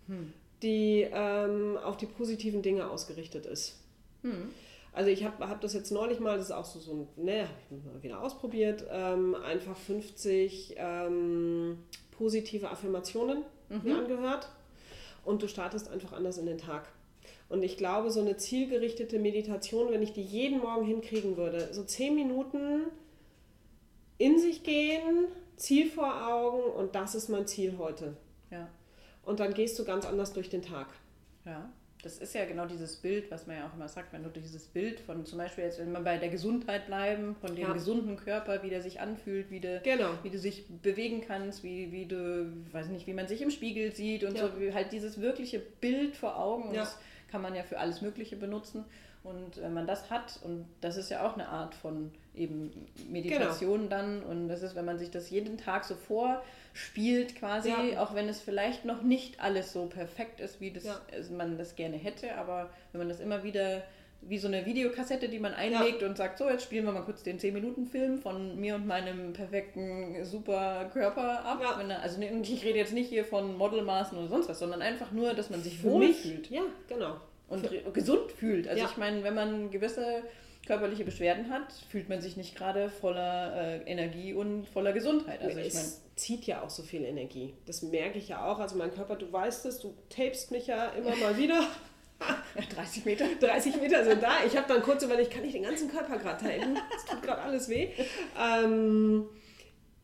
hm. 0.08 0.32
die 0.60 1.06
ähm, 1.12 1.78
auf 1.78 1.96
die 1.96 2.06
positiven 2.06 2.62
Dinge 2.62 2.90
ausgerichtet 2.90 3.46
ist. 3.46 3.78
Hm. 4.22 4.50
Also 4.92 5.10
ich 5.10 5.24
habe 5.24 5.48
hab 5.48 5.60
das 5.60 5.72
jetzt 5.72 5.92
neulich 5.92 6.18
mal, 6.18 6.36
das 6.36 6.46
ist 6.46 6.52
auch 6.52 6.64
so, 6.64 6.80
so 6.80 6.92
ein, 6.92 7.24
ne, 7.24 7.42
habe 7.42 7.52
ich 7.70 7.84
mal 7.84 8.02
wieder 8.02 8.20
ausprobiert, 8.20 8.84
ähm, 8.90 9.36
einfach 9.36 9.76
50 9.76 10.74
ähm, 10.78 11.78
positive 12.10 12.70
Affirmationen 12.70 13.44
mhm. 13.68 13.92
angehört 13.92 14.48
und 15.24 15.42
du 15.42 15.48
startest 15.48 15.88
einfach 15.88 16.12
anders 16.12 16.38
in 16.38 16.46
den 16.46 16.58
Tag. 16.58 16.88
Und 17.48 17.62
ich 17.62 17.76
glaube, 17.76 18.10
so 18.10 18.20
eine 18.20 18.36
zielgerichtete 18.36 19.18
Meditation, 19.18 19.90
wenn 19.90 20.02
ich 20.02 20.12
die 20.12 20.22
jeden 20.22 20.58
Morgen 20.60 20.84
hinkriegen 20.84 21.36
würde, 21.36 21.72
so 21.72 21.84
zehn 21.84 22.14
Minuten 22.14 22.84
in 24.18 24.38
sich 24.38 24.64
gehen, 24.64 25.26
Ziel 25.56 25.88
vor 25.88 26.28
Augen 26.28 26.62
und 26.62 26.94
das 26.94 27.14
ist 27.14 27.28
mein 27.28 27.46
Ziel 27.46 27.76
heute. 27.78 28.16
Ja. 28.50 28.68
Und 29.24 29.40
dann 29.40 29.54
gehst 29.54 29.78
du 29.78 29.84
ganz 29.84 30.04
anders 30.04 30.32
durch 30.32 30.48
den 30.48 30.62
Tag. 30.62 30.88
Ja 31.44 31.70
das 32.02 32.18
ist 32.18 32.34
ja 32.34 32.44
genau 32.44 32.66
dieses 32.66 32.96
Bild, 32.96 33.30
was 33.30 33.46
man 33.46 33.56
ja 33.56 33.66
auch 33.68 33.74
immer 33.74 33.88
sagt, 33.88 34.12
wenn 34.12 34.22
du 34.22 34.30
dieses 34.30 34.66
Bild 34.66 35.00
von 35.00 35.24
zum 35.26 35.38
Beispiel 35.38 35.64
jetzt, 35.64 35.78
wenn 35.78 35.92
wir 35.92 36.00
bei 36.00 36.16
der 36.16 36.28
Gesundheit 36.28 36.86
bleiben, 36.86 37.36
von 37.40 37.54
dem 37.54 37.66
ja. 37.66 37.72
gesunden 37.72 38.16
Körper, 38.16 38.62
wie 38.62 38.70
der 38.70 38.82
sich 38.82 39.00
anfühlt, 39.00 39.50
wie 39.50 39.60
du, 39.60 39.80
genau. 39.84 40.10
wie 40.22 40.30
du 40.30 40.38
sich 40.38 40.66
bewegen 40.82 41.22
kannst, 41.26 41.62
wie, 41.62 41.92
wie 41.92 42.06
du, 42.06 42.52
weiß 42.72 42.88
nicht, 42.88 43.06
wie 43.06 43.12
man 43.12 43.28
sich 43.28 43.42
im 43.42 43.50
Spiegel 43.50 43.92
sieht 43.92 44.24
und 44.24 44.36
ja. 44.36 44.48
so, 44.48 44.74
halt 44.74 44.92
dieses 44.92 45.20
wirkliche 45.20 45.58
Bild 45.58 46.16
vor 46.16 46.38
Augen. 46.38 46.68
Und 46.68 46.74
ja. 46.74 46.80
das 46.82 46.98
kann 47.30 47.42
man 47.42 47.54
ja 47.54 47.62
für 47.62 47.78
alles 47.78 48.00
Mögliche 48.00 48.36
benutzen. 48.36 48.84
Und 49.22 49.60
wenn 49.60 49.74
man 49.74 49.86
das 49.86 50.10
hat, 50.10 50.40
und 50.42 50.66
das 50.80 50.96
ist 50.96 51.10
ja 51.10 51.26
auch 51.26 51.34
eine 51.34 51.48
Art 51.48 51.74
von 51.74 52.10
eben 52.34 52.70
Meditation 53.08 53.80
genau. 53.80 53.90
dann, 53.90 54.22
und 54.22 54.48
das 54.48 54.62
ist, 54.62 54.74
wenn 54.74 54.86
man 54.86 54.98
sich 54.98 55.10
das 55.10 55.28
jeden 55.28 55.58
Tag 55.58 55.84
so 55.84 55.94
vor 55.94 56.42
spielt 56.72 57.36
quasi, 57.36 57.68
ja. 57.68 58.02
auch 58.02 58.14
wenn 58.14 58.28
es 58.28 58.40
vielleicht 58.40 58.84
noch 58.84 59.02
nicht 59.02 59.40
alles 59.40 59.72
so 59.72 59.86
perfekt 59.86 60.40
ist, 60.40 60.60
wie 60.60 60.70
das, 60.70 60.84
ja. 60.84 61.00
man 61.36 61.58
das 61.58 61.76
gerne 61.76 61.96
hätte, 61.96 62.36
aber 62.36 62.70
wenn 62.92 63.00
man 63.00 63.08
das 63.08 63.20
immer 63.20 63.42
wieder 63.42 63.82
wie 64.22 64.38
so 64.38 64.48
eine 64.48 64.66
Videokassette, 64.66 65.28
die 65.28 65.38
man 65.38 65.54
einlegt 65.54 66.02
ja. 66.02 66.08
und 66.08 66.16
sagt, 66.16 66.38
so, 66.38 66.48
jetzt 66.48 66.64
spielen 66.64 66.84
wir 66.84 66.92
mal 66.92 67.02
kurz 67.02 67.22
den 67.22 67.38
10-Minuten-Film 67.38 68.18
von 68.18 68.58
mir 68.60 68.74
und 68.74 68.86
meinem 68.86 69.32
perfekten, 69.32 70.24
super 70.24 70.90
Körper 70.92 71.44
ab. 71.44 71.58
Ja. 71.62 71.80
Er, 71.80 72.02
also 72.02 72.20
ne, 72.20 72.30
ich 72.42 72.64
rede 72.64 72.78
jetzt 72.78 72.92
nicht 72.92 73.08
hier 73.08 73.24
von 73.24 73.56
Modelmaßen 73.56 74.16
oder 74.18 74.28
sonst 74.28 74.48
was, 74.48 74.58
sondern 74.58 74.82
einfach 74.82 75.10
nur, 75.10 75.32
dass 75.32 75.48
man 75.48 75.62
sich 75.62 75.82
wohlfühlt. 75.82 76.50
Ja, 76.50 76.62
genau. 76.86 77.16
Und 77.50 77.68
gesund 77.92 78.32
fühlt. 78.32 78.68
Also 78.68 78.82
ja. 78.82 78.88
ich 78.90 78.96
meine, 78.96 79.22
wenn 79.22 79.34
man 79.34 79.70
gewisse 79.70 80.22
körperliche 80.66 81.04
Beschwerden 81.04 81.50
hat, 81.50 81.72
fühlt 81.90 82.08
man 82.08 82.20
sich 82.20 82.36
nicht 82.36 82.54
gerade 82.54 82.90
voller 82.90 83.54
äh, 83.56 83.90
Energie 83.90 84.34
und 84.34 84.66
voller 84.68 84.92
Gesundheit. 84.92 85.42
Also 85.42 85.58
ich 85.58 85.74
meine, 85.74 85.88
zieht 86.14 86.46
ja 86.46 86.62
auch 86.62 86.70
so 86.70 86.82
viel 86.82 87.04
Energie. 87.04 87.54
Das 87.66 87.82
merke 87.82 88.18
ich 88.18 88.28
ja 88.28 88.44
auch. 88.44 88.60
Also 88.60 88.76
mein 88.76 88.94
Körper, 88.94 89.16
du 89.16 89.32
weißt 89.32 89.66
es, 89.66 89.80
du 89.80 89.94
tapest 90.08 90.50
mich 90.50 90.68
ja 90.68 90.90
immer 90.90 91.16
mal 91.16 91.36
wieder. 91.36 91.66
30 92.76 93.04
Meter? 93.04 93.26
30 93.40 93.80
Meter 93.80 94.04
sind 94.04 94.22
da. 94.22 94.44
Ich 94.46 94.56
habe 94.56 94.68
dann 94.68 94.82
kurz 94.82 95.02
überlegt, 95.02 95.32
kann 95.32 95.44
ich 95.44 95.52
den 95.52 95.62
ganzen 95.62 95.90
Körper 95.90 96.18
gerade 96.18 96.44
halten? 96.44 96.78
Das 96.92 97.04
tut 97.06 97.22
gerade 97.22 97.42
alles 97.42 97.68
weh. 97.68 97.88
Ähm, 98.38 99.26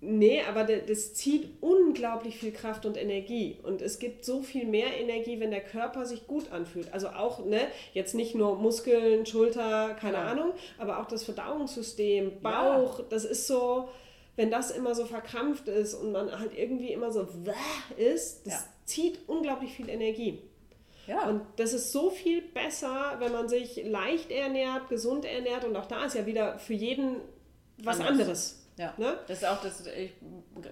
Nee, 0.01 0.43
aber 0.43 0.65
das 0.65 1.15
zieht 1.15 1.49
unglaublich 1.63 2.37
viel 2.37 2.53
Kraft 2.53 2.85
und 2.85 2.99
Energie. 2.99 3.59
Und 3.63 3.81
es 3.81 3.99
gibt 3.99 4.27
so 4.27 4.43
viel 4.43 4.67
mehr 4.67 4.99
Energie, 5.01 5.41
wenn 5.41 5.51
der 5.51 5.63
Körper 5.63 6.05
sich 6.05 6.27
gut 6.27 6.53
anfühlt. 6.53 6.93
Also 6.93 7.09
auch, 7.09 7.45
ne, 7.47 7.61
jetzt 7.95 8.15
nicht 8.15 8.35
nur 8.35 8.57
Muskeln, 8.57 9.25
Schulter, 9.25 9.97
keine 9.99 10.19
ja. 10.19 10.25
Ahnung, 10.27 10.53
aber 10.77 11.01
auch 11.01 11.07
das 11.07 11.25
Verdauungssystem, 11.25 12.43
Bauch, 12.43 12.99
ja. 12.99 13.05
das 13.09 13.25
ist 13.25 13.47
so, 13.47 13.89
wenn 14.37 14.51
das 14.51 14.71
immer 14.71 14.95
so 14.95 15.07
verkrampft 15.07 15.67
ist 15.69 15.95
und 15.95 16.13
man 16.13 16.39
halt 16.39 16.57
irgendwie 16.57 16.93
immer 16.93 17.11
so 17.11 17.27
ist, 17.97 18.47
das 18.47 18.53
ja. 18.53 18.65
zieht 18.85 19.21
unglaublich 19.27 19.73
viel 19.73 19.89
Energie. 19.89 20.43
Ja. 21.07 21.27
Und 21.29 21.41
das 21.57 21.73
ist 21.73 21.93
so 21.93 22.11
viel 22.11 22.43
besser, 22.43 23.17
wenn 23.19 23.33
man 23.33 23.49
sich 23.49 23.83
leicht 23.85 24.31
ernährt, 24.31 24.91
gesund 24.91 25.25
ernährt 25.25 25.65
und 25.65 25.75
auch 25.75 25.87
da 25.87 26.05
ist 26.05 26.17
ja 26.17 26.27
wieder 26.27 26.59
für 26.59 26.75
jeden 26.75 27.23
was 27.79 28.01
Anders. 28.01 28.11
anderes. 28.11 28.66
Ja, 28.79 28.93
ne? 28.99 29.19
das 29.27 29.39
ist 29.39 29.49
auch 29.49 29.63
das, 29.63 29.87
ich 29.87 30.13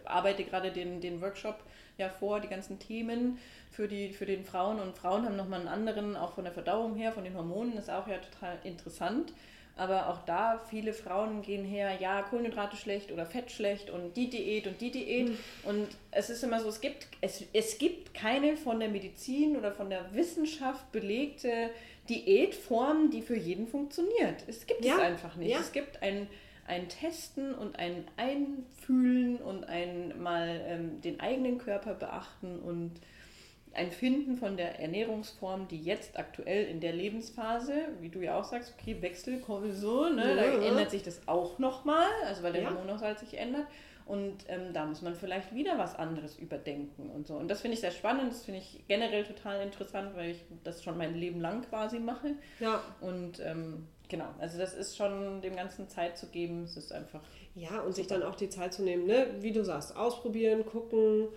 arbeite 0.05 0.45
gerade 0.45 0.71
den, 0.71 1.01
den 1.01 1.21
Workshop 1.23 1.63
ja 1.97 2.09
vor, 2.09 2.41
die 2.41 2.49
ganzen 2.49 2.79
Themen 2.79 3.39
für, 3.71 3.89
die, 3.89 4.13
für 4.13 4.27
den 4.27 4.45
Frauen 4.45 4.79
und 4.79 4.97
Frauen 4.97 5.25
haben 5.25 5.37
nochmal 5.37 5.61
einen 5.61 5.69
anderen, 5.69 6.17
auch 6.17 6.35
von 6.35 6.45
der 6.45 6.53
Verdauung 6.53 6.97
her, 6.97 7.13
von 7.13 7.25
den 7.25 7.35
Hormonen, 7.37 7.77
ist 7.77 7.91
auch 7.91 8.07
ja 8.07 8.19
total 8.19 8.59
interessant. 8.65 9.33
Aber 9.77 10.09
auch 10.09 10.25
da, 10.25 10.61
viele 10.71 10.93
Frauen 10.93 11.43
gehen 11.43 11.65
her, 11.65 11.99
ja, 12.01 12.23
Kohlenhydrate 12.23 12.77
schlecht 12.77 13.11
oder 13.11 13.27
Fett 13.27 13.51
schlecht 13.51 13.91
und 13.91 14.17
die 14.17 14.31
Diät 14.31 14.69
und 14.69 14.81
die 14.81 14.93
Diät. 14.93 15.31
Mhm. 15.31 15.39
Und 15.65 15.89
es 16.13 16.31
ist 16.31 16.45
immer 16.45 16.61
so, 16.61 16.69
es 16.69 16.81
gibt, 16.81 17.09
es, 17.21 17.43
es 17.53 17.79
gibt 17.79 18.15
keine 18.15 18.57
von 18.57 18.79
der 18.79 18.89
Medizin 18.89 19.57
oder 19.57 19.73
von 19.73 19.91
der 19.91 20.15
Wissenschaft 20.15 20.93
belegte 20.93 21.71
Diätform, 22.09 23.11
die 23.11 23.21
für 23.21 23.37
jeden 23.37 23.67
funktioniert. 23.67 24.45
Es 24.47 24.65
gibt 24.65 24.85
ja. 24.85 24.95
es 24.95 25.01
einfach 25.01 25.35
nicht. 25.35 25.51
Ja. 25.51 25.59
Es 25.59 25.73
gibt 25.73 26.01
ein 26.03 26.29
ein 26.67 26.89
Testen 26.89 27.55
und 27.55 27.79
ein 27.79 28.05
Einfühlen 28.17 29.37
und 29.37 29.65
ein 29.65 30.21
mal 30.23 30.61
ähm, 30.67 31.01
den 31.01 31.21
eigenen 31.21 31.59
Körper 31.59 31.95
beachten 31.95 32.59
und 32.59 32.93
ein 33.75 33.91
Finden 33.91 34.37
von 34.37 34.57
der 34.57 34.81
Ernährungsform, 34.81 35.69
die 35.69 35.81
jetzt 35.81 36.19
aktuell 36.19 36.67
in 36.67 36.81
der 36.81 36.93
Lebensphase, 36.93 37.73
wie 38.01 38.09
du 38.09 38.21
ja 38.21 38.39
auch 38.39 38.45
sagst, 38.45 38.75
okay, 38.79 39.03
Wechsel, 39.03 39.41
Cortisol, 39.41 40.15
ne, 40.15 40.31
ja. 40.31 40.37
da 40.37 40.65
ändert 40.65 40.91
sich 40.91 41.03
das 41.03 41.27
auch 41.27 41.59
nochmal, 41.59 42.07
also 42.27 42.43
weil 42.43 42.53
der 42.53 42.63
ja. 42.63 42.71
Hormonhaushalt 42.71 43.19
sich 43.19 43.37
ändert. 43.37 43.67
Und 44.07 44.45
ähm, 44.49 44.75
da 44.75 44.85
muss 44.85 45.01
man 45.01 45.15
vielleicht 45.15 45.55
wieder 45.55 45.79
was 45.79 45.99
anderes 45.99 46.39
überdenken 46.39 47.09
und 47.09 47.27
so. 47.27 47.37
Und 47.37 47.49
das 47.49 47.63
finde 47.63 47.75
ich 47.75 47.81
sehr 47.81 47.91
spannend, 47.91 48.33
das 48.33 48.45
finde 48.45 48.61
ich 48.61 48.85
generell 48.87 49.25
total 49.25 49.63
interessant, 49.63 50.15
weil 50.15 50.33
ich 50.33 50.45
das 50.63 50.85
schon 50.85 50.99
mein 50.99 51.15
Leben 51.15 51.41
lang 51.41 51.63
quasi 51.63 51.99
mache. 52.01 52.35
Ja. 52.61 52.83
Und 53.01 53.41
ähm, 53.41 53.89
genau, 54.09 54.29
also 54.39 54.59
das 54.59 54.75
ist 54.75 54.97
schon 54.97 55.41
dem 55.43 55.57
Ganzen 55.57 55.89
Zeit 55.89 56.19
zu 56.19 56.27
geben. 56.27 56.65
Es 56.65 56.77
ist 56.77 56.93
einfach. 56.93 57.21
Ja, 57.55 57.81
und 57.81 57.95
sich 57.95 58.07
dann 58.07 58.23
auch 58.23 58.35
die 58.35 58.49
Zeit 58.49 58.75
zu 58.75 58.83
nehmen, 58.83 59.07
ne? 59.07 59.27
Wie 59.41 59.53
du 59.53 59.65
sagst, 59.65 59.97
ausprobieren, 59.97 60.67
gucken, 60.67 61.29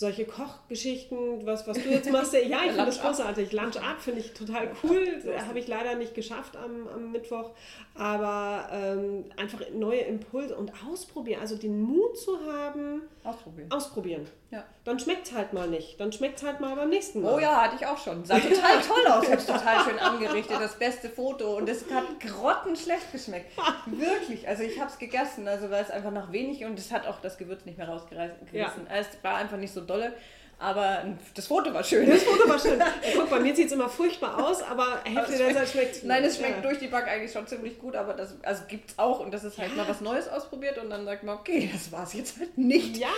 solche 0.00 0.24
Kochgeschichten, 0.24 1.44
was, 1.44 1.68
was 1.68 1.76
du 1.76 1.90
jetzt 1.90 2.10
machst. 2.10 2.32
Ja, 2.32 2.60
ich 2.64 2.70
finde 2.70 2.86
das 2.86 3.02
großartig. 3.02 3.52
Lunch 3.52 3.76
Up 3.76 4.00
finde 4.00 4.20
ich 4.20 4.32
total 4.32 4.70
cool. 4.82 5.06
Habe 5.46 5.58
ich 5.58 5.68
leider 5.68 5.94
nicht 5.94 6.14
geschafft 6.14 6.56
am, 6.56 6.88
am 6.88 7.12
Mittwoch. 7.12 7.50
Aber 7.94 8.66
ähm, 8.72 9.26
einfach 9.36 9.60
neue 9.74 10.00
Impulse 10.00 10.56
und 10.56 10.72
ausprobieren. 10.90 11.42
Also 11.42 11.56
den 11.56 11.82
Mut 11.82 12.18
zu 12.18 12.38
haben. 12.40 13.02
Ausprobieren. 13.24 13.70
Ausprobieren. 13.70 14.26
Ja. 14.50 14.64
Dann 14.84 14.98
schmeckt 14.98 15.26
es 15.26 15.34
halt 15.34 15.52
mal 15.52 15.68
nicht. 15.68 16.00
Dann 16.00 16.10
schmeckt 16.10 16.38
es 16.38 16.44
halt 16.44 16.60
mal 16.60 16.74
beim 16.74 16.88
nächsten 16.88 17.20
Mal. 17.20 17.34
Oh 17.34 17.38
ja, 17.38 17.62
hatte 17.62 17.76
ich 17.76 17.86
auch 17.86 17.98
schon. 17.98 18.24
Sah 18.24 18.38
total 18.38 18.80
toll 18.88 19.06
aus. 19.06 19.30
Habe 19.30 19.46
total 19.46 19.84
schön 19.84 19.98
angerichtet. 19.98 20.56
Das 20.58 20.76
beste 20.76 21.10
Foto. 21.10 21.58
Und 21.58 21.68
es 21.68 21.84
hat 21.92 22.04
grottenschlecht 22.20 23.12
geschmeckt. 23.12 23.52
Wirklich. 23.86 24.48
Also 24.48 24.62
ich 24.62 24.80
habe 24.80 24.90
es 24.90 24.98
gegessen. 24.98 25.46
Also 25.46 25.70
weil 25.70 25.84
es 25.84 25.90
einfach 25.90 26.10
nach 26.10 26.32
wenig 26.32 26.64
und 26.64 26.78
es 26.78 26.90
hat 26.90 27.06
auch 27.06 27.20
das 27.20 27.36
Gewürz 27.36 27.66
nicht 27.66 27.76
mehr 27.76 27.88
rausgerissen. 27.88 28.48
Ja. 28.52 28.72
Es 28.88 29.06
war 29.22 29.34
einfach 29.34 29.58
nicht 29.58 29.74
so 29.74 29.82
dolle. 29.90 30.12
Aber 30.60 31.04
das 31.34 31.46
Foto 31.46 31.72
war 31.72 31.82
schön. 31.82 32.06
Das 32.08 32.22
Foto 32.22 32.46
war 32.46 32.58
schön. 32.58 32.78
Ja, 32.78 32.92
guck, 33.16 33.30
bei 33.30 33.40
mir 33.40 33.56
sieht 33.56 33.68
es 33.68 33.72
immer 33.72 33.88
furchtbar 33.88 34.44
aus, 34.44 34.62
aber 34.62 35.00
Hälfte 35.04 35.38
der 35.38 35.54
Zeit 35.54 35.68
schmeckt 35.70 36.04
Nein, 36.04 36.22
es 36.22 36.36
schmeckt 36.36 36.56
ja. 36.56 36.60
durch 36.60 36.78
die 36.78 36.88
Bank 36.88 37.08
eigentlich 37.08 37.32
schon 37.32 37.46
ziemlich 37.46 37.78
gut, 37.78 37.96
aber 37.96 38.12
das 38.12 38.36
also 38.42 38.64
gibt 38.68 38.90
es 38.90 38.98
auch. 38.98 39.20
Und 39.20 39.32
das 39.32 39.42
ist 39.42 39.56
halt 39.56 39.70
ja. 39.70 39.76
mal 39.76 39.88
was 39.88 40.02
Neues 40.02 40.28
ausprobiert 40.28 40.76
und 40.76 40.90
dann 40.90 41.06
sagt 41.06 41.24
man, 41.24 41.38
okay, 41.38 41.70
das 41.72 41.90
war 41.90 42.02
es 42.02 42.12
jetzt 42.12 42.38
halt 42.38 42.58
nicht. 42.58 42.98
Ja, 42.98 43.08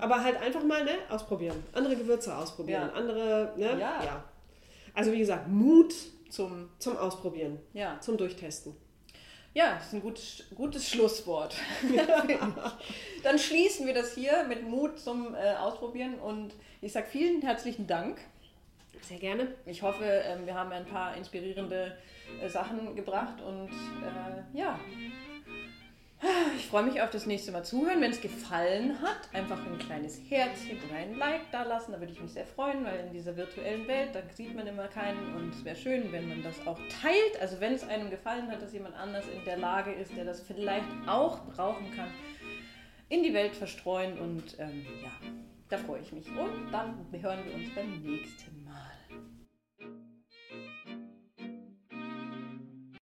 aber 0.00 0.24
halt 0.24 0.40
einfach 0.40 0.64
mal 0.64 0.82
ne, 0.82 0.92
ausprobieren. 1.10 1.62
Andere 1.74 1.94
Gewürze 1.94 2.34
ausprobieren. 2.34 2.88
Andere, 2.94 3.52
ne? 3.56 3.66
Ja. 3.78 4.02
ja. 4.02 4.24
Also 4.94 5.12
wie 5.12 5.18
gesagt, 5.18 5.48
Mut 5.48 5.94
zum, 6.30 6.70
zum 6.78 6.96
Ausprobieren. 6.96 7.58
Ja. 7.74 8.00
Zum 8.00 8.16
Durchtesten. 8.16 8.74
Ja, 9.54 9.74
das 9.74 9.88
ist 9.88 9.92
ein 9.92 10.00
gutes, 10.00 10.44
gutes 10.54 10.88
Schlusswort. 10.88 11.56
Dann 13.22 13.38
schließen 13.38 13.86
wir 13.86 13.92
das 13.92 14.14
hier 14.14 14.44
mit 14.44 14.66
Mut 14.66 14.98
zum 14.98 15.34
äh, 15.34 15.54
Ausprobieren 15.56 16.14
und 16.14 16.54
ich 16.80 16.92
sage 16.92 17.06
vielen 17.10 17.42
herzlichen 17.42 17.86
Dank. 17.86 18.18
Sehr 19.02 19.18
gerne. 19.18 19.54
Ich 19.66 19.82
hoffe, 19.82 20.04
ähm, 20.04 20.46
wir 20.46 20.54
haben 20.54 20.72
ein 20.72 20.86
paar 20.86 21.16
inspirierende 21.16 21.98
äh, 22.40 22.48
Sachen 22.48 22.96
gebracht 22.96 23.42
und 23.42 23.68
äh, 23.68 24.58
ja, 24.58 24.78
ich 26.56 26.66
freue 26.66 26.84
mich 26.84 27.00
auf 27.02 27.10
das 27.10 27.26
nächste 27.26 27.50
Mal 27.50 27.64
zuhören. 27.64 28.00
Wenn 28.00 28.12
es 28.12 28.20
gefallen 28.20 29.00
hat, 29.02 29.28
einfach 29.32 29.58
ein 29.66 29.78
kleines 29.78 30.20
Herzchen 30.28 30.78
oder 30.86 30.96
ein 30.96 31.16
Like 31.18 31.50
da 31.50 31.64
lassen. 31.64 31.92
Da 31.92 32.00
würde 32.00 32.12
ich 32.12 32.20
mich 32.20 32.32
sehr 32.32 32.46
freuen, 32.46 32.84
weil 32.84 33.00
in 33.06 33.12
dieser 33.12 33.36
virtuellen 33.36 33.88
Welt, 33.88 34.10
da 34.14 34.20
sieht 34.32 34.54
man 34.54 34.66
immer 34.66 34.86
keinen. 34.88 35.34
Und 35.34 35.52
es 35.54 35.64
wäre 35.64 35.76
schön, 35.76 36.12
wenn 36.12 36.28
man 36.28 36.42
das 36.42 36.64
auch 36.66 36.78
teilt. 37.02 37.40
Also 37.40 37.58
wenn 37.60 37.72
es 37.72 37.82
einem 37.82 38.10
gefallen 38.10 38.48
hat, 38.50 38.62
dass 38.62 38.72
jemand 38.72 38.94
anders 38.94 39.24
in 39.26 39.44
der 39.44 39.56
Lage 39.56 39.92
ist, 39.92 40.16
der 40.16 40.24
das 40.24 40.40
vielleicht 40.40 40.86
auch 41.06 41.40
brauchen 41.56 41.90
kann, 41.96 42.08
in 43.08 43.22
die 43.24 43.34
Welt 43.34 43.56
verstreuen. 43.56 44.18
Und 44.18 44.58
ähm, 44.58 44.86
ja, 45.02 45.10
da 45.68 45.78
freue 45.78 46.00
ich 46.00 46.12
mich. 46.12 46.28
Und 46.28 46.70
dann 46.70 47.04
hören 47.20 47.40
wir 47.44 47.54
uns 47.54 47.74
beim 47.74 48.00
nächsten 48.00 48.61
Mal. 48.61 48.61